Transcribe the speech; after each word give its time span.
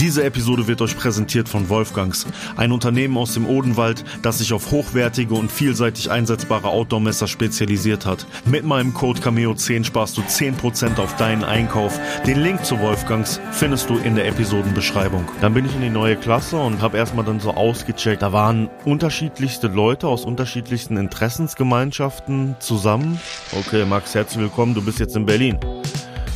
Diese 0.00 0.24
Episode 0.24 0.66
wird 0.66 0.82
euch 0.82 0.96
präsentiert 0.96 1.48
von 1.48 1.68
Wolfgangs, 1.68 2.26
ein 2.56 2.72
Unternehmen 2.72 3.16
aus 3.16 3.34
dem 3.34 3.46
Odenwald, 3.46 4.04
das 4.22 4.38
sich 4.38 4.52
auf 4.52 4.72
hochwertige 4.72 5.34
und 5.34 5.52
vielseitig 5.52 6.10
einsetzbare 6.10 6.66
Outdoor-Messer 6.68 7.28
spezialisiert 7.28 8.04
hat. 8.04 8.26
Mit 8.44 8.64
meinem 8.64 8.92
Code 8.92 9.20
Cameo10 9.20 9.84
sparst 9.84 10.16
du 10.16 10.22
10% 10.22 10.98
auf 10.98 11.14
deinen 11.14 11.44
Einkauf. 11.44 12.00
Den 12.26 12.40
Link 12.40 12.64
zu 12.64 12.80
Wolfgangs 12.80 13.40
findest 13.52 13.88
du 13.88 13.98
in 13.98 14.16
der 14.16 14.26
Episodenbeschreibung. 14.26 15.28
Dann 15.40 15.54
bin 15.54 15.64
ich 15.64 15.74
in 15.76 15.82
die 15.82 15.90
neue 15.90 16.16
Klasse 16.16 16.56
und 16.56 16.82
habe 16.82 16.96
erstmal 16.96 17.24
dann 17.24 17.38
so 17.38 17.54
ausgecheckt. 17.54 18.22
Da 18.22 18.32
waren 18.32 18.68
unterschiedlichste 18.84 19.68
Leute 19.68 20.08
aus 20.08 20.24
unterschiedlichsten 20.24 20.96
Interessensgemeinschaften 20.96 22.56
zusammen. 22.58 23.20
Okay, 23.52 23.84
Max, 23.84 24.16
herzlich 24.16 24.40
willkommen, 24.40 24.74
du 24.74 24.82
bist 24.82 24.98
jetzt 24.98 25.14
in 25.14 25.24
Berlin. 25.24 25.56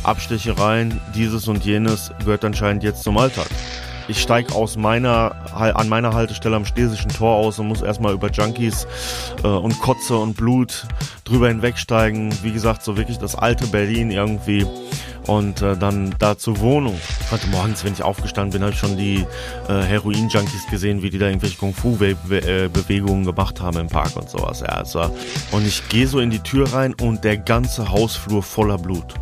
Abstechereien, 0.03 0.99
dieses 1.15 1.47
und 1.47 1.65
jenes 1.65 2.11
gehört 2.19 2.45
anscheinend 2.45 2.83
jetzt 2.83 3.03
zum 3.03 3.17
Alltag. 3.17 3.47
Ich 4.09 4.21
steige 4.21 4.55
aus 4.55 4.75
meiner, 4.75 5.35
an 5.53 5.87
meiner 5.87 6.13
Haltestelle 6.13 6.55
am 6.55 6.65
Schlesischen 6.65 7.11
Tor 7.11 7.35
aus 7.35 7.59
und 7.59 7.67
muss 7.67 7.83
erstmal 7.83 8.13
über 8.15 8.31
Junkies 8.31 8.87
äh, 9.43 9.47
und 9.47 9.79
Kotze 9.79 10.17
und 10.17 10.35
Blut 10.35 10.87
drüber 11.25 11.47
hinwegsteigen. 11.47 12.33
Wie 12.41 12.51
gesagt, 12.51 12.83
so 12.83 12.97
wirklich 12.97 13.19
das 13.19 13.35
alte 13.35 13.67
Berlin 13.67 14.09
irgendwie. 14.09 14.65
Und 15.27 15.61
äh, 15.61 15.77
dann 15.77 16.15
da 16.17 16.39
zur 16.39 16.59
Wohnung. 16.59 16.99
Heute 17.29 17.45
morgens, 17.49 17.83
wenn 17.83 17.93
ich 17.93 18.01
aufgestanden 18.01 18.53
bin, 18.53 18.63
habe 18.63 18.73
ich 18.73 18.79
schon 18.79 18.97
die 18.97 19.27
äh, 19.67 19.83
Heroin-Junkies 19.83 20.65
gesehen, 20.71 21.03
wie 21.03 21.11
die 21.11 21.19
da 21.19 21.27
irgendwelche 21.27 21.57
Kung-Fu-Bewegungen 21.57 23.25
gemacht 23.25 23.61
haben 23.61 23.77
im 23.77 23.89
Park 23.89 24.15
und 24.15 24.27
sowas. 24.27 24.61
Ja, 24.61 24.69
also, 24.69 25.01
und 25.51 25.67
ich 25.67 25.87
gehe 25.89 26.07
so 26.07 26.19
in 26.19 26.31
die 26.31 26.39
Tür 26.39 26.73
rein 26.73 26.95
und 26.95 27.23
der 27.23 27.37
ganze 27.37 27.91
Hausflur 27.91 28.41
voller 28.41 28.79
Blut. 28.79 29.13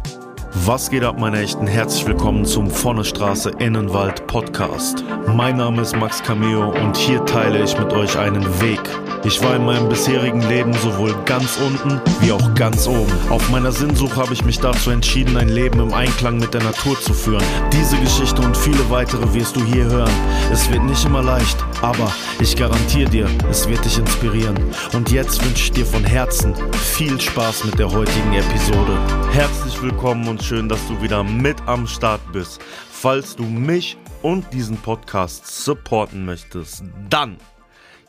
Was 0.65 0.89
geht 0.89 1.03
ab, 1.03 1.19
meine 1.19 1.39
Echten? 1.39 1.67
Herzlich 1.67 2.07
willkommen 2.07 2.43
zum 2.43 2.69
Vorne 2.69 3.05
Straße 3.05 3.51
Innenwald 3.59 4.25
Podcast. 4.27 5.03
Mein 5.33 5.57
Name 5.57 5.81
ist 5.81 5.95
Max 5.95 6.21
Cameo 6.23 6.71
und 6.71 6.97
hier 6.97 7.23
teile 7.25 7.63
ich 7.63 7.77
mit 7.77 7.93
euch 7.93 8.17
einen 8.17 8.43
Weg. 8.59 8.79
Ich 9.23 9.41
war 9.43 9.55
in 9.55 9.65
meinem 9.65 9.87
bisherigen 9.87 10.41
Leben 10.49 10.73
sowohl 10.73 11.13
ganz 11.25 11.57
unten 11.57 12.01
wie 12.21 12.31
auch 12.31 12.53
ganz 12.55 12.87
oben. 12.87 13.11
Auf 13.29 13.49
meiner 13.49 13.71
Sinnsuche 13.71 14.15
habe 14.15 14.33
ich 14.33 14.43
mich 14.45 14.59
dazu 14.59 14.89
entschieden, 14.89 15.37
ein 15.37 15.49
Leben 15.49 15.79
im 15.79 15.93
Einklang 15.93 16.37
mit 16.37 16.53
der 16.53 16.63
Natur 16.63 16.99
zu 16.99 17.13
führen. 17.13 17.43
Diese 17.71 17.97
Geschichte 17.97 18.41
und 18.41 18.57
viele 18.57 18.89
weitere 18.89 19.33
wirst 19.33 19.55
du 19.55 19.63
hier 19.63 19.85
hören. 19.85 20.11
Es 20.51 20.71
wird 20.71 20.83
nicht 20.83 21.05
immer 21.05 21.21
leicht, 21.21 21.57
aber 21.81 22.13
ich 22.39 22.55
garantiere 22.55 23.09
dir, 23.09 23.29
es 23.49 23.67
wird 23.67 23.83
dich 23.85 23.97
inspirieren. 23.97 24.57
Und 24.93 25.11
jetzt 25.11 25.43
wünsche 25.43 25.63
ich 25.63 25.71
dir 25.71 25.85
von 25.85 26.03
Herzen 26.03 26.55
viel 26.73 27.19
Spaß 27.19 27.65
mit 27.65 27.77
der 27.79 27.91
heutigen 27.91 28.33
Episode. 28.33 28.97
Herzlich 29.31 29.81
willkommen 29.81 30.27
und 30.27 30.43
schön, 30.43 30.69
dass 30.69 30.85
du 30.87 31.01
wieder 31.01 31.23
mit 31.23 31.61
am 31.67 31.87
Start 31.87 32.21
bist. 32.31 32.61
Falls 32.89 33.35
du 33.35 33.43
mich 33.43 33.97
und 34.21 34.51
diesen 34.53 34.77
Podcast 34.77 35.45
supporten 35.63 36.25
möchtest, 36.25 36.83
dann 37.09 37.37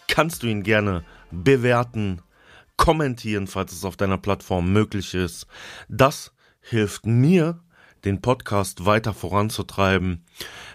kannst 0.09 0.43
du 0.43 0.47
ihn 0.47 0.63
gerne 0.63 1.05
bewerten, 1.31 2.23
kommentieren, 2.77 3.47
falls 3.47 3.73
es 3.73 3.85
auf 3.85 3.97
deiner 3.97 4.19
Plattform 4.19 4.73
möglich 4.73 5.15
ist. 5.15 5.47
Das 5.89 6.33
hilft 6.61 7.07
mir, 7.07 7.61
den 8.05 8.21
Podcast 8.21 8.87
weiter 8.87 9.13
voranzutreiben, 9.13 10.25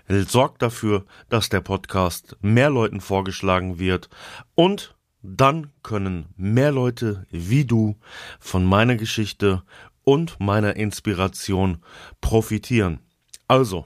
sorgt 0.07 0.61
dafür, 0.61 1.05
dass 1.29 1.49
der 1.49 1.61
Podcast 1.61 2.37
mehr 2.41 2.69
Leuten 2.69 3.01
vorgeschlagen 3.01 3.79
wird 3.79 4.09
und 4.55 4.95
dann 5.21 5.71
können 5.83 6.27
mehr 6.35 6.71
Leute 6.71 7.25
wie 7.31 7.65
du 7.65 7.97
von 8.39 8.65
meiner 8.65 8.95
Geschichte 8.95 9.63
und 10.03 10.39
meiner 10.39 10.75
Inspiration 10.75 11.77
profitieren. 12.19 12.99
Also, 13.47 13.85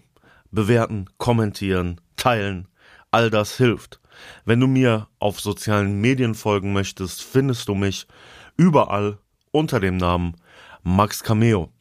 bewerten, 0.52 1.10
kommentieren, 1.18 2.02
teilen, 2.16 2.68
all 3.12 3.30
das 3.30 3.58
hilft. 3.58 4.02
Wenn 4.46 4.60
du 4.60 4.68
mir 4.68 5.08
auf 5.20 5.40
sozialen 5.40 6.02
Medien 6.02 6.34
folgen 6.34 6.74
möchtest, 6.74 7.22
findest 7.22 7.68
du 7.68 7.76
mich 7.76 8.08
überall 8.56 9.20
unter 9.52 9.80
dem 9.80 9.98
Namen 9.98 10.36
Max 10.82 11.24
Cameo. 11.24 11.72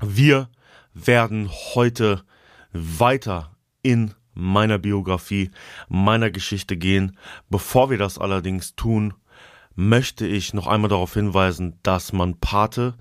Wir 0.00 0.48
werden 0.94 1.50
heute 1.74 2.24
weiter 2.72 3.56
in 3.82 4.14
meiner 4.34 4.78
Biografie, 4.78 5.50
meiner 5.88 6.30
Geschichte 6.30 6.76
gehen. 6.76 7.16
Bevor 7.48 7.90
wir 7.90 7.98
das 7.98 8.18
allerdings 8.18 8.74
tun, 8.76 9.14
möchte 9.74 10.26
ich 10.26 10.54
noch 10.54 10.66
einmal 10.66 10.90
darauf 10.90 11.14
hinweisen, 11.14 11.78
dass 11.82 12.12
man 12.12 12.38
Pate 12.38 12.94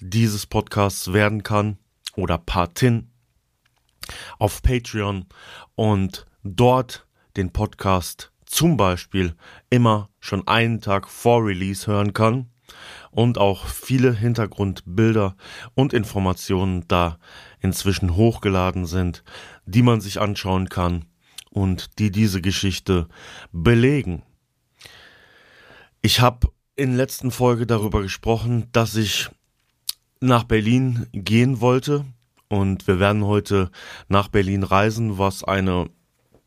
dieses 0.00 0.46
Podcasts 0.46 1.12
werden 1.12 1.42
kann 1.42 1.78
oder 2.16 2.38
Patin 2.38 3.10
auf 4.38 4.62
Patreon 4.62 5.26
und 5.74 6.26
dort 6.42 7.06
den 7.36 7.52
Podcast 7.52 8.32
zum 8.44 8.76
Beispiel 8.76 9.34
immer 9.70 10.08
schon 10.18 10.46
einen 10.48 10.80
Tag 10.80 11.08
vor 11.08 11.44
Release 11.44 11.86
hören 11.86 12.12
kann 12.12 12.50
und 13.10 13.38
auch 13.38 13.66
viele 13.66 14.12
Hintergrundbilder 14.12 15.36
und 15.74 15.92
Informationen 15.92 16.84
da 16.88 17.18
inzwischen 17.60 18.16
hochgeladen 18.16 18.86
sind, 18.86 19.22
die 19.66 19.82
man 19.82 20.00
sich 20.00 20.20
anschauen 20.20 20.68
kann 20.68 21.04
und 21.50 21.98
die 21.98 22.10
diese 22.10 22.40
Geschichte 22.40 23.08
belegen. 23.52 24.22
Ich 26.02 26.20
habe 26.20 26.48
in 26.76 26.90
der 26.90 26.98
letzten 26.98 27.30
Folge 27.30 27.66
darüber 27.66 28.02
gesprochen, 28.02 28.68
dass 28.72 28.96
ich 28.96 29.28
nach 30.20 30.44
Berlin 30.44 31.06
gehen 31.12 31.60
wollte 31.60 32.04
und 32.48 32.86
wir 32.86 32.98
werden 32.98 33.24
heute 33.24 33.70
nach 34.08 34.28
Berlin 34.28 34.62
reisen, 34.62 35.18
was 35.18 35.44
eine 35.44 35.90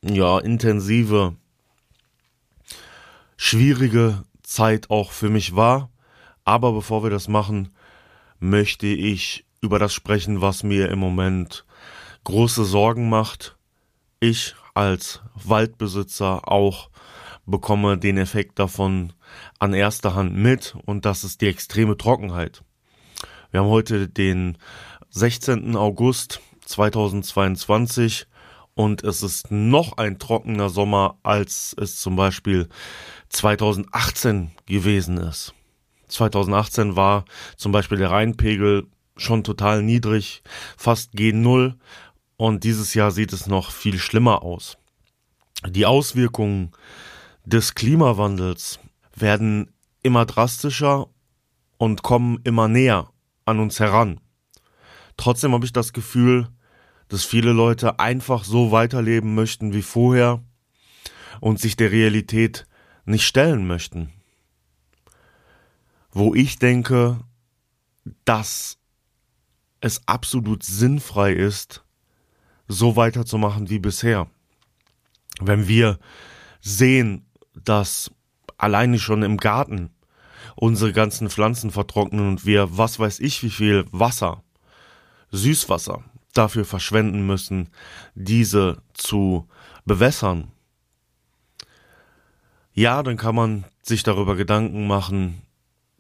ja 0.01 0.39
intensive 0.39 1.35
schwierige 3.37 4.23
Zeit 4.41 4.89
auch 4.89 5.11
für 5.11 5.29
mich 5.29 5.55
war, 5.55 5.89
aber 6.45 6.73
bevor 6.73 7.03
wir 7.03 7.09
das 7.09 7.27
machen, 7.27 7.69
möchte 8.39 8.87
ich 8.87 9.45
über 9.63 9.79
das 9.79 9.93
sprechen, 9.93 10.41
was 10.41 10.61
mir 10.61 10.89
im 10.89 10.99
Moment 10.99 11.65
große 12.25 12.65
Sorgen 12.65 13.07
macht. 13.07 13.55
Ich 14.19 14.55
als 14.73 15.21
Waldbesitzer 15.35 16.51
auch 16.51 16.89
bekomme 17.45 17.97
den 17.97 18.17
Effekt 18.17 18.59
davon 18.59 19.13
an 19.59 19.73
erster 19.73 20.15
Hand 20.15 20.35
mit 20.35 20.75
und 20.85 21.05
das 21.05 21.23
ist 21.23 21.39
die 21.39 21.47
extreme 21.47 21.97
Trockenheit. 21.97 22.61
Wir 23.51 23.61
haben 23.61 23.69
heute 23.69 24.09
den 24.09 24.57
16. 25.11 25.77
August 25.77 26.41
2022 26.65 28.27
und 28.75 29.03
es 29.03 29.23
ist 29.23 29.49
noch 29.49 29.97
ein 29.97 30.19
trockener 30.19 30.69
Sommer, 30.69 31.17
als 31.23 31.73
es 31.79 32.01
zum 32.01 32.17
Beispiel 32.17 32.67
2018 33.29 34.51
gewesen 34.65 35.17
ist. 35.17 35.53
2018 36.09 36.95
war 36.95 37.23
zum 37.55 37.71
Beispiel 37.71 37.97
der 37.97 38.11
Rheinpegel 38.11 38.87
schon 39.15 39.43
total 39.43 39.83
niedrig, 39.83 40.43
fast 40.77 41.13
G0 41.13 41.75
und 42.37 42.63
dieses 42.63 42.93
Jahr 42.93 43.11
sieht 43.11 43.33
es 43.33 43.47
noch 43.47 43.71
viel 43.71 43.99
schlimmer 43.99 44.43
aus. 44.43 44.77
Die 45.67 45.85
Auswirkungen 45.85 46.71
des 47.45 47.75
Klimawandels 47.75 48.79
werden 49.15 49.71
immer 50.01 50.25
drastischer 50.25 51.07
und 51.77 52.03
kommen 52.03 52.39
immer 52.43 52.67
näher 52.67 53.09
an 53.45 53.59
uns 53.59 53.79
heran. 53.79 54.19
Trotzdem 55.17 55.53
habe 55.53 55.65
ich 55.65 55.73
das 55.73 55.93
Gefühl, 55.93 56.47
dass 57.07 57.23
viele 57.23 57.51
Leute 57.51 57.99
einfach 57.99 58.43
so 58.43 58.71
weiterleben 58.71 59.35
möchten 59.35 59.73
wie 59.73 59.81
vorher 59.81 60.41
und 61.39 61.59
sich 61.59 61.75
der 61.75 61.91
Realität 61.91 62.65
nicht 63.05 63.25
stellen 63.25 63.67
möchten. 63.67 64.11
Wo 66.11 66.33
ich 66.33 66.57
denke, 66.57 67.19
dass 68.25 68.79
es 69.83 70.07
absolut 70.07 70.63
sinnfrei 70.63 71.33
ist, 71.33 71.83
so 72.69 72.95
weiterzumachen 72.95 73.69
wie 73.69 73.79
bisher. 73.79 74.27
Wenn 75.41 75.67
wir 75.67 75.99
sehen, 76.61 77.25
dass 77.53 78.09
alleine 78.57 78.97
schon 78.97 79.23
im 79.23 79.35
Garten 79.35 79.89
unsere 80.55 80.93
ganzen 80.93 81.29
Pflanzen 81.29 81.69
vertrocknen 81.69 82.29
und 82.29 82.45
wir, 82.45 82.77
was 82.77 82.97
weiß 82.97 83.19
ich, 83.19 83.43
wie 83.43 83.49
viel 83.49 83.85
Wasser, 83.91 84.41
Süßwasser 85.31 86.01
dafür 86.31 86.63
verschwenden 86.63 87.27
müssen, 87.27 87.67
diese 88.15 88.81
zu 88.93 89.49
bewässern. 89.83 90.49
Ja, 92.71 93.03
dann 93.03 93.17
kann 93.17 93.35
man 93.35 93.65
sich 93.81 94.03
darüber 94.03 94.37
Gedanken 94.37 94.87
machen, 94.87 95.41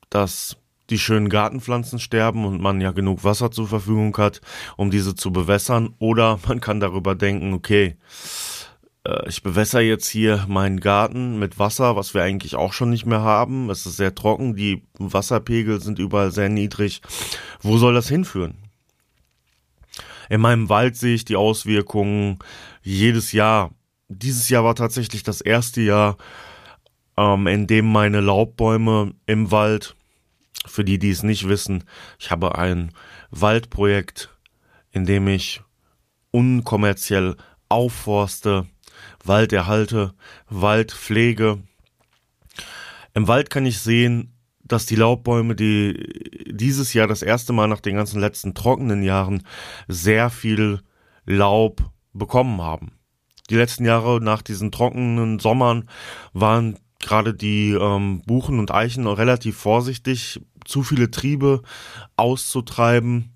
dass 0.09 0.55
die 0.93 0.99
schönen 0.99 1.29
Gartenpflanzen 1.29 1.99
sterben 1.99 2.45
und 2.45 2.61
man 2.61 2.79
ja 2.79 2.91
genug 2.91 3.23
Wasser 3.23 3.49
zur 3.49 3.67
Verfügung 3.67 4.15
hat, 4.17 4.41
um 4.77 4.91
diese 4.91 5.15
zu 5.15 5.33
bewässern. 5.33 5.95
Oder 5.97 6.39
man 6.47 6.61
kann 6.61 6.79
darüber 6.79 7.15
denken, 7.15 7.53
okay, 7.53 7.97
äh, 9.05 9.27
ich 9.27 9.41
bewässer 9.41 9.81
jetzt 9.81 10.07
hier 10.07 10.45
meinen 10.47 10.79
Garten 10.79 11.39
mit 11.39 11.57
Wasser, 11.57 11.95
was 11.95 12.13
wir 12.13 12.21
eigentlich 12.21 12.55
auch 12.55 12.73
schon 12.73 12.91
nicht 12.91 13.07
mehr 13.07 13.21
haben. 13.21 13.71
Es 13.71 13.87
ist 13.87 13.97
sehr 13.97 14.13
trocken, 14.13 14.55
die 14.55 14.83
Wasserpegel 14.99 15.81
sind 15.81 15.97
überall 15.97 16.31
sehr 16.31 16.49
niedrig. 16.49 17.01
Wo 17.61 17.77
soll 17.77 17.95
das 17.95 18.07
hinführen? 18.07 18.59
In 20.29 20.41
meinem 20.41 20.69
Wald 20.69 20.95
sehe 20.95 21.15
ich 21.15 21.25
die 21.25 21.35
Auswirkungen 21.35 22.39
jedes 22.83 23.31
Jahr. 23.31 23.71
Dieses 24.09 24.47
Jahr 24.49 24.63
war 24.63 24.75
tatsächlich 24.75 25.23
das 25.23 25.41
erste 25.41 25.81
Jahr, 25.81 26.17
ähm, 27.17 27.47
in 27.47 27.65
dem 27.65 27.91
meine 27.91 28.21
Laubbäume 28.21 29.13
im 29.25 29.51
Wald, 29.51 29.95
für 30.65 30.83
die, 30.83 30.99
die 30.99 31.09
es 31.09 31.23
nicht 31.23 31.47
wissen, 31.47 31.83
ich 32.19 32.31
habe 32.31 32.57
ein 32.57 32.91
Waldprojekt, 33.31 34.29
in 34.91 35.05
dem 35.05 35.27
ich 35.27 35.61
unkommerziell 36.31 37.35
aufforste, 37.69 38.67
Wald 39.23 39.53
erhalte, 39.53 40.13
Wald 40.49 40.91
pflege. 40.91 41.59
Im 43.13 43.27
Wald 43.27 43.49
kann 43.49 43.65
ich 43.65 43.79
sehen, 43.79 44.33
dass 44.63 44.85
die 44.85 44.95
Laubbäume, 44.95 45.55
die 45.55 46.51
dieses 46.51 46.93
Jahr 46.93 47.07
das 47.07 47.21
erste 47.21 47.53
Mal 47.53 47.67
nach 47.67 47.81
den 47.81 47.95
ganzen 47.95 48.19
letzten 48.19 48.53
trockenen 48.53 49.03
Jahren 49.03 49.43
sehr 49.87 50.29
viel 50.29 50.81
Laub 51.25 51.91
bekommen 52.13 52.61
haben. 52.61 52.93
Die 53.49 53.55
letzten 53.55 53.85
Jahre 53.85 54.21
nach 54.21 54.41
diesen 54.41 54.71
trockenen 54.71 55.39
Sommern 55.39 55.89
waren 56.31 56.79
gerade 57.07 57.33
die 57.33 57.71
ähm, 57.71 58.21
Buchen 58.25 58.59
und 58.59 58.71
Eichen 58.71 59.07
relativ 59.07 59.57
vorsichtig, 59.57 60.41
zu 60.65 60.83
viele 60.83 61.11
Triebe 61.11 61.61
auszutreiben 62.15 63.33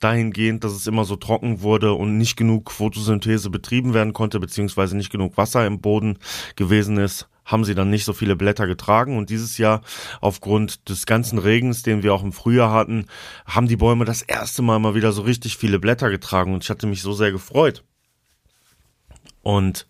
dahingehend, 0.00 0.64
dass 0.64 0.72
es 0.72 0.86
immer 0.86 1.04
so 1.04 1.16
trocken 1.16 1.60
wurde 1.60 1.92
und 1.92 2.18
nicht 2.18 2.36
genug 2.36 2.70
Photosynthese 2.70 3.50
betrieben 3.50 3.94
werden 3.94 4.12
konnte, 4.12 4.40
beziehungsweise 4.40 4.96
nicht 4.96 5.10
genug 5.10 5.36
Wasser 5.36 5.66
im 5.66 5.80
Boden 5.80 6.18
gewesen 6.56 6.98
ist, 6.98 7.28
haben 7.44 7.64
sie 7.64 7.74
dann 7.74 7.90
nicht 7.90 8.04
so 8.04 8.12
viele 8.12 8.36
Blätter 8.36 8.66
getragen. 8.66 9.16
Und 9.16 9.30
dieses 9.30 9.56
Jahr, 9.58 9.82
aufgrund 10.20 10.88
des 10.88 11.06
ganzen 11.06 11.38
Regens, 11.38 11.82
den 11.82 12.02
wir 12.02 12.12
auch 12.12 12.24
im 12.24 12.32
Frühjahr 12.32 12.72
hatten, 12.72 13.06
haben 13.46 13.68
die 13.68 13.76
Bäume 13.76 14.04
das 14.04 14.22
erste 14.22 14.62
Mal 14.62 14.78
mal 14.80 14.94
wieder 14.94 15.12
so 15.12 15.22
richtig 15.22 15.56
viele 15.56 15.78
Blätter 15.78 16.10
getragen. 16.10 16.52
Und 16.52 16.64
ich 16.64 16.70
hatte 16.70 16.86
mich 16.86 17.02
so 17.02 17.12
sehr 17.12 17.30
gefreut. 17.30 17.84
Und 19.42 19.86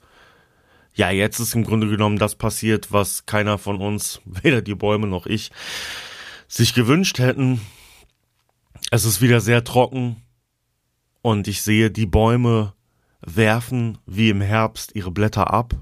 ja, 0.97 1.11
jetzt 1.11 1.39
ist 1.41 1.55
im 1.55 1.63
Grunde 1.63 1.89
genommen 1.89 2.19
das 2.19 2.35
passiert, 2.35 2.91
was 2.91 3.27
keiner 3.27 3.59
von 3.59 3.81
uns, 3.81 4.21
weder 4.25 4.63
die 4.63 4.75
Bäume 4.75 5.07
noch 5.07 5.27
ich, 5.27 5.53
sich 6.49 6.75
gewünscht 6.75 7.19
hätten. 7.19 7.61
Es 8.91 9.05
ist 9.05 9.21
wieder 9.21 9.41
sehr 9.41 9.63
trocken 9.63 10.17
und 11.23 11.49
ich 11.49 11.63
sehe, 11.63 11.91
die 11.91 12.07
Bäume 12.07 12.73
werfen 13.21 13.99
wie 14.07 14.31
im 14.31 14.41
Herbst 14.41 14.95
ihre 14.95 15.11
Blätter 15.11 15.53
ab, 15.53 15.75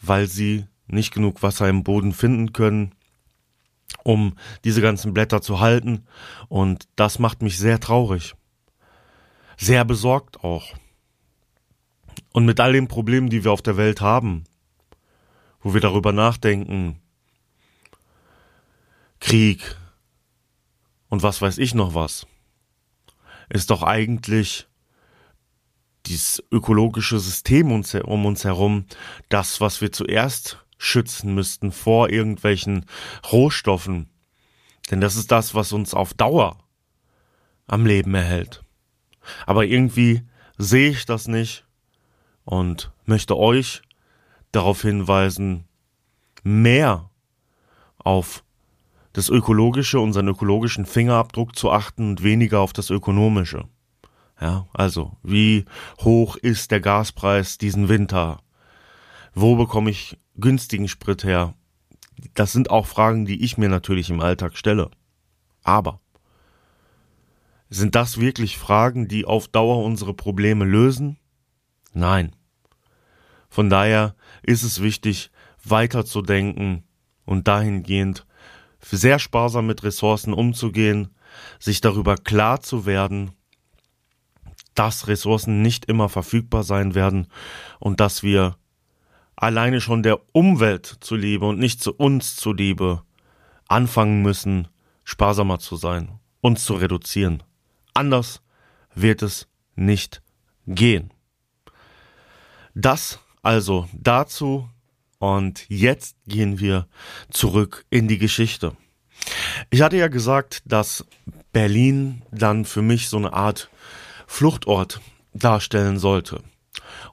weil 0.00 0.26
sie 0.26 0.66
nicht 0.86 1.14
genug 1.14 1.42
Wasser 1.42 1.68
im 1.68 1.84
Boden 1.84 2.12
finden 2.12 2.52
können, 2.52 2.94
um 4.02 4.34
diese 4.64 4.80
ganzen 4.80 5.14
Blätter 5.14 5.42
zu 5.42 5.60
halten. 5.60 6.06
Und 6.48 6.88
das 6.96 7.18
macht 7.18 7.42
mich 7.42 7.58
sehr 7.58 7.78
traurig. 7.78 8.34
Sehr 9.56 9.84
besorgt 9.84 10.42
auch. 10.42 10.74
Und 12.32 12.46
mit 12.46 12.60
all 12.60 12.72
den 12.72 12.88
Problemen, 12.88 13.28
die 13.28 13.44
wir 13.44 13.52
auf 13.52 13.62
der 13.62 13.76
Welt 13.76 14.00
haben, 14.00 14.44
wo 15.60 15.74
wir 15.74 15.80
darüber 15.80 16.12
nachdenken, 16.12 16.98
Krieg, 19.20 19.76
und 21.08 21.22
was 21.22 21.42
weiß 21.42 21.58
ich 21.58 21.74
noch 21.74 21.94
was, 21.94 22.26
ist 23.50 23.70
doch 23.70 23.82
eigentlich 23.82 24.66
dieses 26.06 26.42
ökologische 26.50 27.18
System 27.18 27.70
um 27.70 28.26
uns 28.26 28.44
herum 28.44 28.86
das, 29.28 29.60
was 29.60 29.80
wir 29.80 29.92
zuerst 29.92 30.58
schützen 30.78 31.34
müssten 31.34 31.70
vor 31.70 32.10
irgendwelchen 32.10 32.86
Rohstoffen. 33.30 34.08
Denn 34.90 35.00
das 35.00 35.16
ist 35.16 35.30
das, 35.30 35.54
was 35.54 35.72
uns 35.72 35.94
auf 35.94 36.14
Dauer 36.14 36.58
am 37.66 37.86
Leben 37.86 38.14
erhält. 38.14 38.64
Aber 39.46 39.64
irgendwie 39.64 40.22
sehe 40.58 40.90
ich 40.90 41.06
das 41.06 41.28
nicht 41.28 41.64
und 42.44 42.92
möchte 43.04 43.36
euch 43.36 43.82
darauf 44.52 44.82
hinweisen, 44.82 45.64
mehr 46.42 47.10
auf 47.98 48.44
das 49.12 49.28
Ökologische, 49.28 50.00
unseren 50.00 50.28
ökologischen 50.28 50.86
Fingerabdruck 50.86 51.56
zu 51.56 51.70
achten 51.70 52.10
und 52.10 52.22
weniger 52.22 52.60
auf 52.60 52.72
das 52.72 52.90
Ökonomische. 52.90 53.68
Ja, 54.40 54.66
also, 54.72 55.12
wie 55.22 55.66
hoch 56.00 56.36
ist 56.36 56.70
der 56.70 56.80
Gaspreis 56.80 57.58
diesen 57.58 57.88
Winter? 57.88 58.40
Wo 59.34 59.56
bekomme 59.56 59.90
ich 59.90 60.18
günstigen 60.36 60.88
Sprit 60.88 61.24
her? 61.24 61.54
Das 62.34 62.52
sind 62.52 62.70
auch 62.70 62.86
Fragen, 62.86 63.24
die 63.24 63.44
ich 63.44 63.56
mir 63.58 63.68
natürlich 63.68 64.10
im 64.10 64.20
Alltag 64.20 64.56
stelle. 64.56 64.90
Aber 65.62 66.00
sind 67.70 67.94
das 67.94 68.18
wirklich 68.18 68.58
Fragen, 68.58 69.08
die 69.08 69.24
auf 69.24 69.48
Dauer 69.48 69.84
unsere 69.84 70.12
Probleme 70.12 70.64
lösen? 70.64 71.18
Nein. 71.92 72.34
Von 73.48 73.68
daher 73.68 74.14
ist 74.42 74.62
es 74.62 74.80
wichtig, 74.82 75.30
weiterzudenken 75.64 76.84
und 77.24 77.48
dahingehend 77.48 78.26
sehr 78.80 79.18
sparsam 79.18 79.66
mit 79.66 79.82
Ressourcen 79.82 80.32
umzugehen, 80.32 81.14
sich 81.58 81.80
darüber 81.80 82.16
klar 82.16 82.60
zu 82.60 82.86
werden, 82.86 83.32
dass 84.74 85.06
Ressourcen 85.06 85.62
nicht 85.62 85.84
immer 85.84 86.08
verfügbar 86.08 86.62
sein 86.62 86.94
werden 86.94 87.28
und 87.78 88.00
dass 88.00 88.22
wir 88.22 88.56
alleine 89.36 89.80
schon 89.80 90.02
der 90.02 90.20
Umwelt 90.32 90.98
zuliebe 91.00 91.46
und 91.46 91.58
nicht 91.58 91.82
zu 91.82 91.92
uns 91.94 92.36
zuliebe 92.36 93.02
anfangen 93.68 94.22
müssen, 94.22 94.68
sparsamer 95.04 95.58
zu 95.58 95.76
sein, 95.76 96.18
uns 96.40 96.64
zu 96.64 96.74
reduzieren. 96.74 97.42
Anders 97.94 98.42
wird 98.94 99.22
es 99.22 99.48
nicht 99.74 100.22
gehen. 100.66 101.11
Das 102.74 103.20
also 103.42 103.88
dazu 103.92 104.68
und 105.18 105.66
jetzt 105.68 106.16
gehen 106.26 106.58
wir 106.58 106.88
zurück 107.30 107.84
in 107.90 108.08
die 108.08 108.18
Geschichte. 108.18 108.76
Ich 109.70 109.82
hatte 109.82 109.96
ja 109.96 110.08
gesagt, 110.08 110.62
dass 110.64 111.04
Berlin 111.52 112.22
dann 112.30 112.64
für 112.64 112.82
mich 112.82 113.08
so 113.08 113.18
eine 113.18 113.32
Art 113.32 113.70
Fluchtort 114.26 115.00
darstellen 115.32 115.98
sollte. 115.98 116.42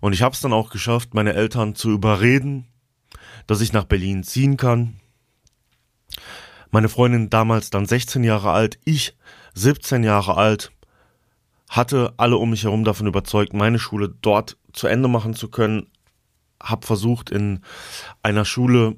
Und 0.02 0.14
ich 0.14 0.22
habe 0.22 0.34
es 0.34 0.42
dann 0.42 0.54
auch 0.54 0.70
geschafft, 0.70 1.14
meine 1.14 1.34
Eltern 1.34 1.76
zu 1.76 1.92
überreden, 1.92 2.68
dass 3.48 3.62
ich 3.62 3.74
nach 3.74 3.84
Berlin 3.84 4.24
ziehen 4.24 4.58
kann. 4.58 4.96
Meine 6.72 6.90
Freundin 6.90 7.30
damals 7.30 7.70
dann 7.70 7.86
16 7.86 8.24
Jahre 8.24 8.52
alt, 8.52 8.80
ich 8.86 9.18
17 9.56 10.04
Jahre 10.04 10.38
alt, 10.38 10.72
hatte 11.68 12.14
alle 12.18 12.38
um 12.38 12.52
mich 12.52 12.64
herum 12.64 12.84
davon 12.84 13.08
überzeugt, 13.08 13.54
meine 13.54 13.80
Schule 13.80 14.10
dort 14.22 14.58
zu 14.74 14.88
Ende 14.88 15.08
machen 15.08 15.34
zu 15.34 15.50
können, 15.50 15.88
habe 16.62 16.86
versucht, 16.86 17.30
in 17.30 17.62
einer 18.22 18.46
Schule 18.46 18.96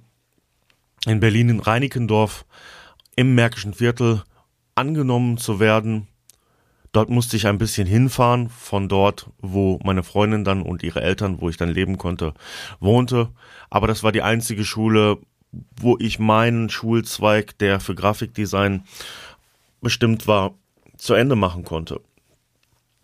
in 1.05 1.19
Berlin 1.19 1.49
in 1.49 1.59
Reinickendorf 1.59 2.45
im 3.15 3.35
Märkischen 3.35 3.73
Viertel 3.73 4.23
angenommen 4.75 5.37
zu 5.37 5.59
werden. 5.59 6.07
Dort 6.91 7.09
musste 7.09 7.37
ich 7.37 7.47
ein 7.47 7.57
bisschen 7.57 7.87
hinfahren, 7.87 8.49
von 8.49 8.89
dort, 8.89 9.29
wo 9.39 9.79
meine 9.83 10.03
Freundin 10.03 10.43
dann 10.43 10.61
und 10.61 10.83
ihre 10.83 11.01
Eltern, 11.01 11.39
wo 11.39 11.49
ich 11.49 11.57
dann 11.57 11.69
leben 11.69 11.97
konnte, 11.97 12.33
wohnte. 12.79 13.29
Aber 13.69 13.87
das 13.87 14.03
war 14.03 14.11
die 14.11 14.21
einzige 14.21 14.65
Schule, 14.65 15.17
wo 15.75 15.97
ich 15.99 16.19
meinen 16.19 16.69
Schulzweig, 16.69 17.57
der 17.59 17.79
für 17.79 17.95
Grafikdesign 17.95 18.83
bestimmt 19.81 20.27
war, 20.27 20.53
zu 20.97 21.13
Ende 21.13 21.35
machen 21.35 21.63
konnte. 21.63 22.01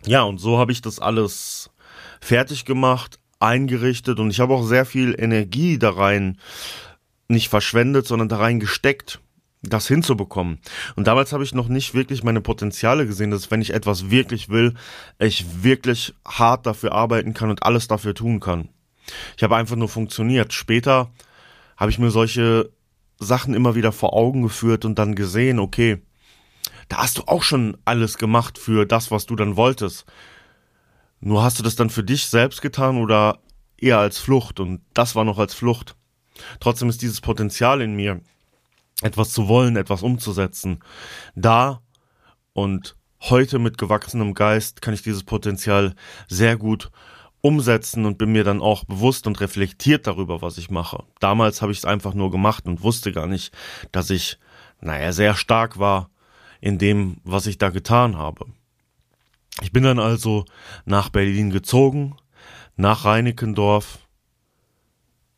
Ja, 0.06 0.22
und 0.22 0.38
so 0.38 0.58
habe 0.58 0.72
ich 0.72 0.82
das 0.82 1.00
alles 1.00 1.70
fertig 2.20 2.64
gemacht, 2.64 3.18
eingerichtet 3.40 4.18
und 4.18 4.30
ich 4.30 4.40
habe 4.40 4.54
auch 4.54 4.64
sehr 4.64 4.84
viel 4.84 5.14
Energie 5.18 5.78
da 5.78 5.90
rein 5.90 6.38
nicht 7.28 7.48
verschwendet, 7.48 8.06
sondern 8.06 8.28
da 8.28 8.38
rein 8.38 8.58
gesteckt, 8.58 9.20
das 9.62 9.86
hinzubekommen. 9.86 10.58
Und 10.96 11.06
damals 11.06 11.32
habe 11.32 11.44
ich 11.44 11.54
noch 11.54 11.68
nicht 11.68 11.94
wirklich 11.94 12.22
meine 12.22 12.40
Potenziale 12.40 13.06
gesehen, 13.06 13.30
dass 13.30 13.50
wenn 13.50 13.60
ich 13.60 13.74
etwas 13.74 14.10
wirklich 14.10 14.48
will, 14.48 14.74
ich 15.18 15.62
wirklich 15.62 16.14
hart 16.26 16.66
dafür 16.66 16.92
arbeiten 16.92 17.34
kann 17.34 17.50
und 17.50 17.62
alles 17.62 17.86
dafür 17.88 18.14
tun 18.14 18.40
kann. 18.40 18.68
Ich 19.36 19.42
habe 19.42 19.56
einfach 19.56 19.76
nur 19.76 19.88
funktioniert. 19.88 20.52
Später 20.52 21.10
habe 21.76 21.90
ich 21.90 21.98
mir 21.98 22.10
solche 22.10 22.70
Sachen 23.18 23.54
immer 23.54 23.74
wieder 23.74 23.92
vor 23.92 24.14
Augen 24.14 24.42
geführt 24.42 24.84
und 24.84 24.98
dann 24.98 25.14
gesehen, 25.14 25.58
okay, 25.58 25.98
da 26.88 26.98
hast 26.98 27.18
du 27.18 27.22
auch 27.26 27.42
schon 27.42 27.76
alles 27.84 28.16
gemacht 28.16 28.58
für 28.58 28.86
das, 28.86 29.10
was 29.10 29.26
du 29.26 29.36
dann 29.36 29.56
wolltest. 29.56 30.06
Nur 31.20 31.42
hast 31.42 31.58
du 31.58 31.62
das 31.62 31.76
dann 31.76 31.90
für 31.90 32.04
dich 32.04 32.26
selbst 32.26 32.62
getan 32.62 32.98
oder 32.98 33.38
eher 33.76 33.98
als 33.98 34.18
Flucht? 34.18 34.60
Und 34.60 34.80
das 34.94 35.14
war 35.14 35.24
noch 35.24 35.38
als 35.38 35.54
Flucht. 35.54 35.96
Trotzdem 36.60 36.88
ist 36.88 37.02
dieses 37.02 37.20
Potenzial 37.20 37.80
in 37.80 37.94
mir, 37.96 38.20
etwas 39.02 39.32
zu 39.32 39.48
wollen, 39.48 39.76
etwas 39.76 40.02
umzusetzen, 40.02 40.80
da 41.34 41.80
und 42.52 42.96
heute 43.20 43.58
mit 43.58 43.78
gewachsenem 43.78 44.34
Geist 44.34 44.82
kann 44.82 44.94
ich 44.94 45.02
dieses 45.02 45.24
Potenzial 45.24 45.94
sehr 46.28 46.56
gut 46.56 46.90
umsetzen 47.40 48.04
und 48.04 48.18
bin 48.18 48.32
mir 48.32 48.44
dann 48.44 48.60
auch 48.60 48.84
bewusst 48.84 49.26
und 49.26 49.40
reflektiert 49.40 50.06
darüber, 50.06 50.42
was 50.42 50.58
ich 50.58 50.70
mache. 50.70 51.04
Damals 51.20 51.62
habe 51.62 51.72
ich 51.72 51.78
es 51.78 51.84
einfach 51.84 52.14
nur 52.14 52.30
gemacht 52.30 52.66
und 52.66 52.82
wusste 52.82 53.12
gar 53.12 53.26
nicht, 53.26 53.52
dass 53.92 54.10
ich, 54.10 54.38
naja, 54.80 55.12
sehr 55.12 55.34
stark 55.34 55.78
war 55.78 56.10
in 56.60 56.78
dem, 56.78 57.18
was 57.22 57.46
ich 57.46 57.58
da 57.58 57.70
getan 57.70 58.18
habe. 58.18 58.46
Ich 59.60 59.72
bin 59.72 59.82
dann 59.82 59.98
also 59.98 60.44
nach 60.84 61.08
Berlin 61.08 61.50
gezogen, 61.50 62.16
nach 62.76 63.04
Reinickendorf, 63.04 63.98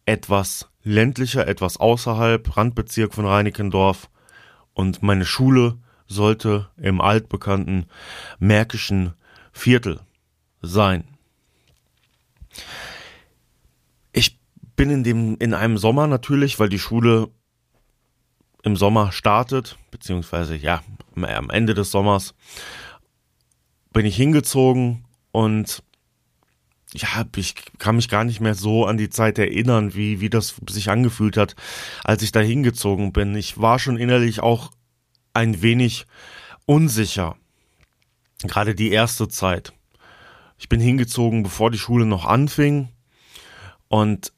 etwas 0.04 0.68
ländlicher, 0.82 1.46
etwas 1.46 1.78
außerhalb, 1.78 2.56
Randbezirk 2.56 3.14
von 3.14 3.26
Reinickendorf. 3.26 4.10
Und 4.74 5.02
meine 5.02 5.24
Schule 5.24 5.78
sollte 6.06 6.68
im 6.76 7.00
altbekannten 7.00 7.86
Märkischen 8.38 9.14
Viertel 9.52 10.00
sein. 10.62 11.04
Ich 14.12 14.38
bin 14.76 14.90
in 14.90 15.04
dem, 15.04 15.36
in 15.38 15.54
einem 15.54 15.78
Sommer 15.78 16.06
natürlich, 16.06 16.58
weil 16.58 16.68
die 16.68 16.78
Schule 16.78 17.28
im 18.62 18.76
Sommer 18.76 19.12
startet, 19.12 19.78
beziehungsweise 19.90 20.56
ja, 20.56 20.82
am 21.14 21.50
Ende 21.50 21.74
des 21.74 21.90
Sommers, 21.90 22.34
bin 23.92 24.06
ich 24.06 24.16
hingezogen 24.16 25.04
und 25.32 25.82
ja, 26.92 27.25
ich 27.37 27.54
kann 27.78 27.97
mich 27.97 28.09
gar 28.09 28.25
nicht 28.25 28.40
mehr 28.40 28.54
so 28.54 28.85
an 28.85 28.97
die 28.97 29.11
Zeit 29.11 29.38
erinnern, 29.38 29.94
wie, 29.94 30.20
wie 30.20 30.30
das 30.30 30.56
sich 30.68 30.90
angefühlt 30.90 31.37
hat, 31.37 31.54
als 32.02 32.23
ich 32.23 32.32
da 32.32 32.40
hingezogen 32.40 33.12
bin. 33.12 33.37
Ich 33.37 33.59
war 33.59 33.78
schon 33.78 33.97
innerlich 33.97 34.40
auch 34.40 34.73
ein 35.32 35.62
wenig 35.62 36.06
unsicher. 36.66 37.37
Gerade 38.42 38.75
die 38.75 38.90
erste 38.90 39.28
Zeit. 39.28 39.73
Ich 40.59 40.68
bin 40.68 40.80
hingezogen, 40.80 41.42
bevor 41.42 41.70
die 41.70 41.78
Schule 41.78 42.06
noch 42.06 42.25
anfing. 42.25 42.88
Und 43.88 44.32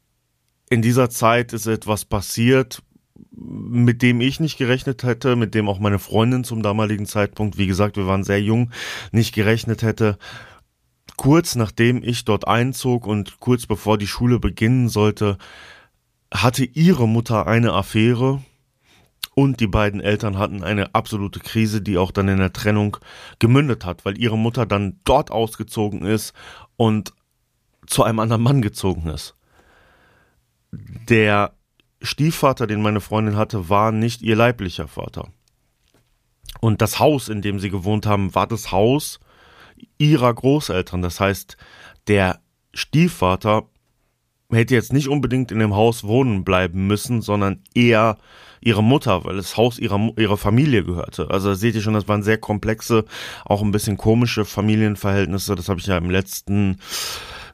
in 0.68 0.82
dieser 0.82 1.08
Zeit 1.10 1.52
ist 1.52 1.66
etwas 1.66 2.04
passiert, 2.04 2.82
mit 3.30 4.02
dem 4.02 4.20
ich 4.20 4.40
nicht 4.40 4.58
gerechnet 4.58 5.02
hätte, 5.02 5.36
mit 5.36 5.54
dem 5.54 5.68
auch 5.68 5.78
meine 5.78 5.98
Freundin 5.98 6.44
zum 6.44 6.62
damaligen 6.62 7.06
Zeitpunkt, 7.06 7.58
wie 7.58 7.66
gesagt, 7.66 7.96
wir 7.96 8.06
waren 8.06 8.24
sehr 8.24 8.40
jung, 8.42 8.70
nicht 9.12 9.34
gerechnet 9.34 9.82
hätte 9.82 10.18
kurz 11.16 11.54
nachdem 11.54 12.02
ich 12.02 12.24
dort 12.24 12.46
einzog 12.48 13.06
und 13.06 13.40
kurz 13.40 13.66
bevor 13.66 13.98
die 13.98 14.06
Schule 14.06 14.38
beginnen 14.38 14.88
sollte, 14.88 15.38
hatte 16.32 16.64
ihre 16.64 17.06
Mutter 17.06 17.46
eine 17.46 17.72
Affäre 17.72 18.42
und 19.34 19.60
die 19.60 19.66
beiden 19.66 20.00
Eltern 20.00 20.38
hatten 20.38 20.62
eine 20.62 20.94
absolute 20.94 21.40
Krise, 21.40 21.80
die 21.80 21.98
auch 21.98 22.10
dann 22.10 22.28
in 22.28 22.38
der 22.38 22.52
Trennung 22.52 22.96
gemündet 23.38 23.84
hat, 23.84 24.04
weil 24.04 24.18
ihre 24.18 24.38
Mutter 24.38 24.66
dann 24.66 24.98
dort 25.04 25.30
ausgezogen 25.30 26.04
ist 26.04 26.32
und 26.76 27.12
zu 27.86 28.02
einem 28.02 28.18
anderen 28.18 28.42
Mann 28.42 28.62
gezogen 28.62 29.08
ist. 29.08 29.34
Der 30.72 31.52
Stiefvater, 32.02 32.66
den 32.66 32.82
meine 32.82 33.00
Freundin 33.00 33.36
hatte, 33.36 33.68
war 33.68 33.92
nicht 33.92 34.22
ihr 34.22 34.36
leiblicher 34.36 34.88
Vater. 34.88 35.28
Und 36.60 36.82
das 36.82 36.98
Haus, 36.98 37.28
in 37.28 37.42
dem 37.42 37.58
sie 37.58 37.70
gewohnt 37.70 38.06
haben, 38.06 38.34
war 38.34 38.46
das 38.46 38.72
Haus, 38.72 39.20
ihrer 39.98 40.32
Großeltern. 40.32 41.02
Das 41.02 41.20
heißt, 41.20 41.56
der 42.08 42.40
Stiefvater 42.74 43.68
hätte 44.50 44.74
jetzt 44.74 44.92
nicht 44.92 45.08
unbedingt 45.08 45.50
in 45.50 45.58
dem 45.58 45.74
Haus 45.74 46.04
wohnen 46.04 46.44
bleiben 46.44 46.86
müssen, 46.86 47.22
sondern 47.22 47.62
eher 47.74 48.18
ihre 48.60 48.82
Mutter, 48.82 49.24
weil 49.24 49.36
das 49.36 49.56
Haus 49.56 49.78
ihrer, 49.78 50.10
ihrer 50.16 50.36
Familie 50.36 50.84
gehörte. 50.84 51.30
Also 51.30 51.50
da 51.50 51.54
seht 51.54 51.74
ihr 51.74 51.82
schon, 51.82 51.94
das 51.94 52.08
waren 52.08 52.22
sehr 52.22 52.38
komplexe, 52.38 53.04
auch 53.44 53.62
ein 53.62 53.72
bisschen 53.72 53.96
komische 53.96 54.44
Familienverhältnisse. 54.44 55.54
Das 55.54 55.68
habe 55.68 55.80
ich 55.80 55.86
ja 55.86 55.96
im 55.96 56.10
letzten 56.10 56.78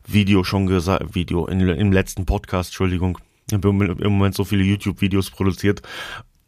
Video 0.07 0.45
schon 0.45 0.67
gesagt, 0.67 1.15
Video, 1.15 1.47
in, 1.47 1.61
im 1.61 1.93
letzten 1.93 2.27
Podcast, 2.27 2.71
Entschuldigung. 2.71 3.19
Ich 3.49 3.55
habe 3.55 3.69
im 3.69 4.13
Moment 4.13 4.35
so 4.35 4.45
viele 4.45 4.63
YouTube-Videos 4.63 5.31
produziert 5.31 5.83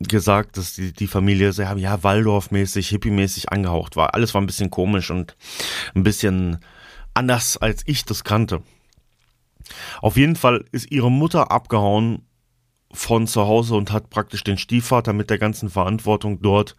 gesagt, 0.00 0.57
dass 0.57 0.75
die, 0.75 0.92
die 0.92 1.07
Familie 1.07 1.52
sehr, 1.52 1.76
ja, 1.76 2.02
Waldorf-mäßig, 2.02 2.88
Hippie-mäßig 2.88 3.50
angehaucht 3.50 3.97
war. 3.97 4.14
Alles 4.14 4.35
war 4.35 4.40
ein 4.40 4.47
bisschen 4.47 4.71
komisch 4.71 5.11
und 5.11 5.37
ein 5.95 6.02
bisschen 6.02 6.59
anders, 7.14 7.57
als 7.57 7.83
ich 7.87 8.04
das 8.04 8.25
kannte. 8.25 8.62
Auf 10.00 10.16
jeden 10.16 10.37
Fall 10.37 10.64
ist 10.73 10.90
ihre 10.90 11.11
Mutter 11.11 11.50
abgehauen 11.50 12.23
von 12.92 13.26
zu 13.26 13.42
Hause 13.42 13.76
und 13.76 13.92
hat 13.92 14.11
praktisch 14.11 14.42
den 14.42 14.59
Stiefvater 14.59 15.12
mit 15.12 15.30
der 15.30 15.38
ganzen 15.38 15.71
Verantwortung 15.71 16.40
dort 16.40 16.76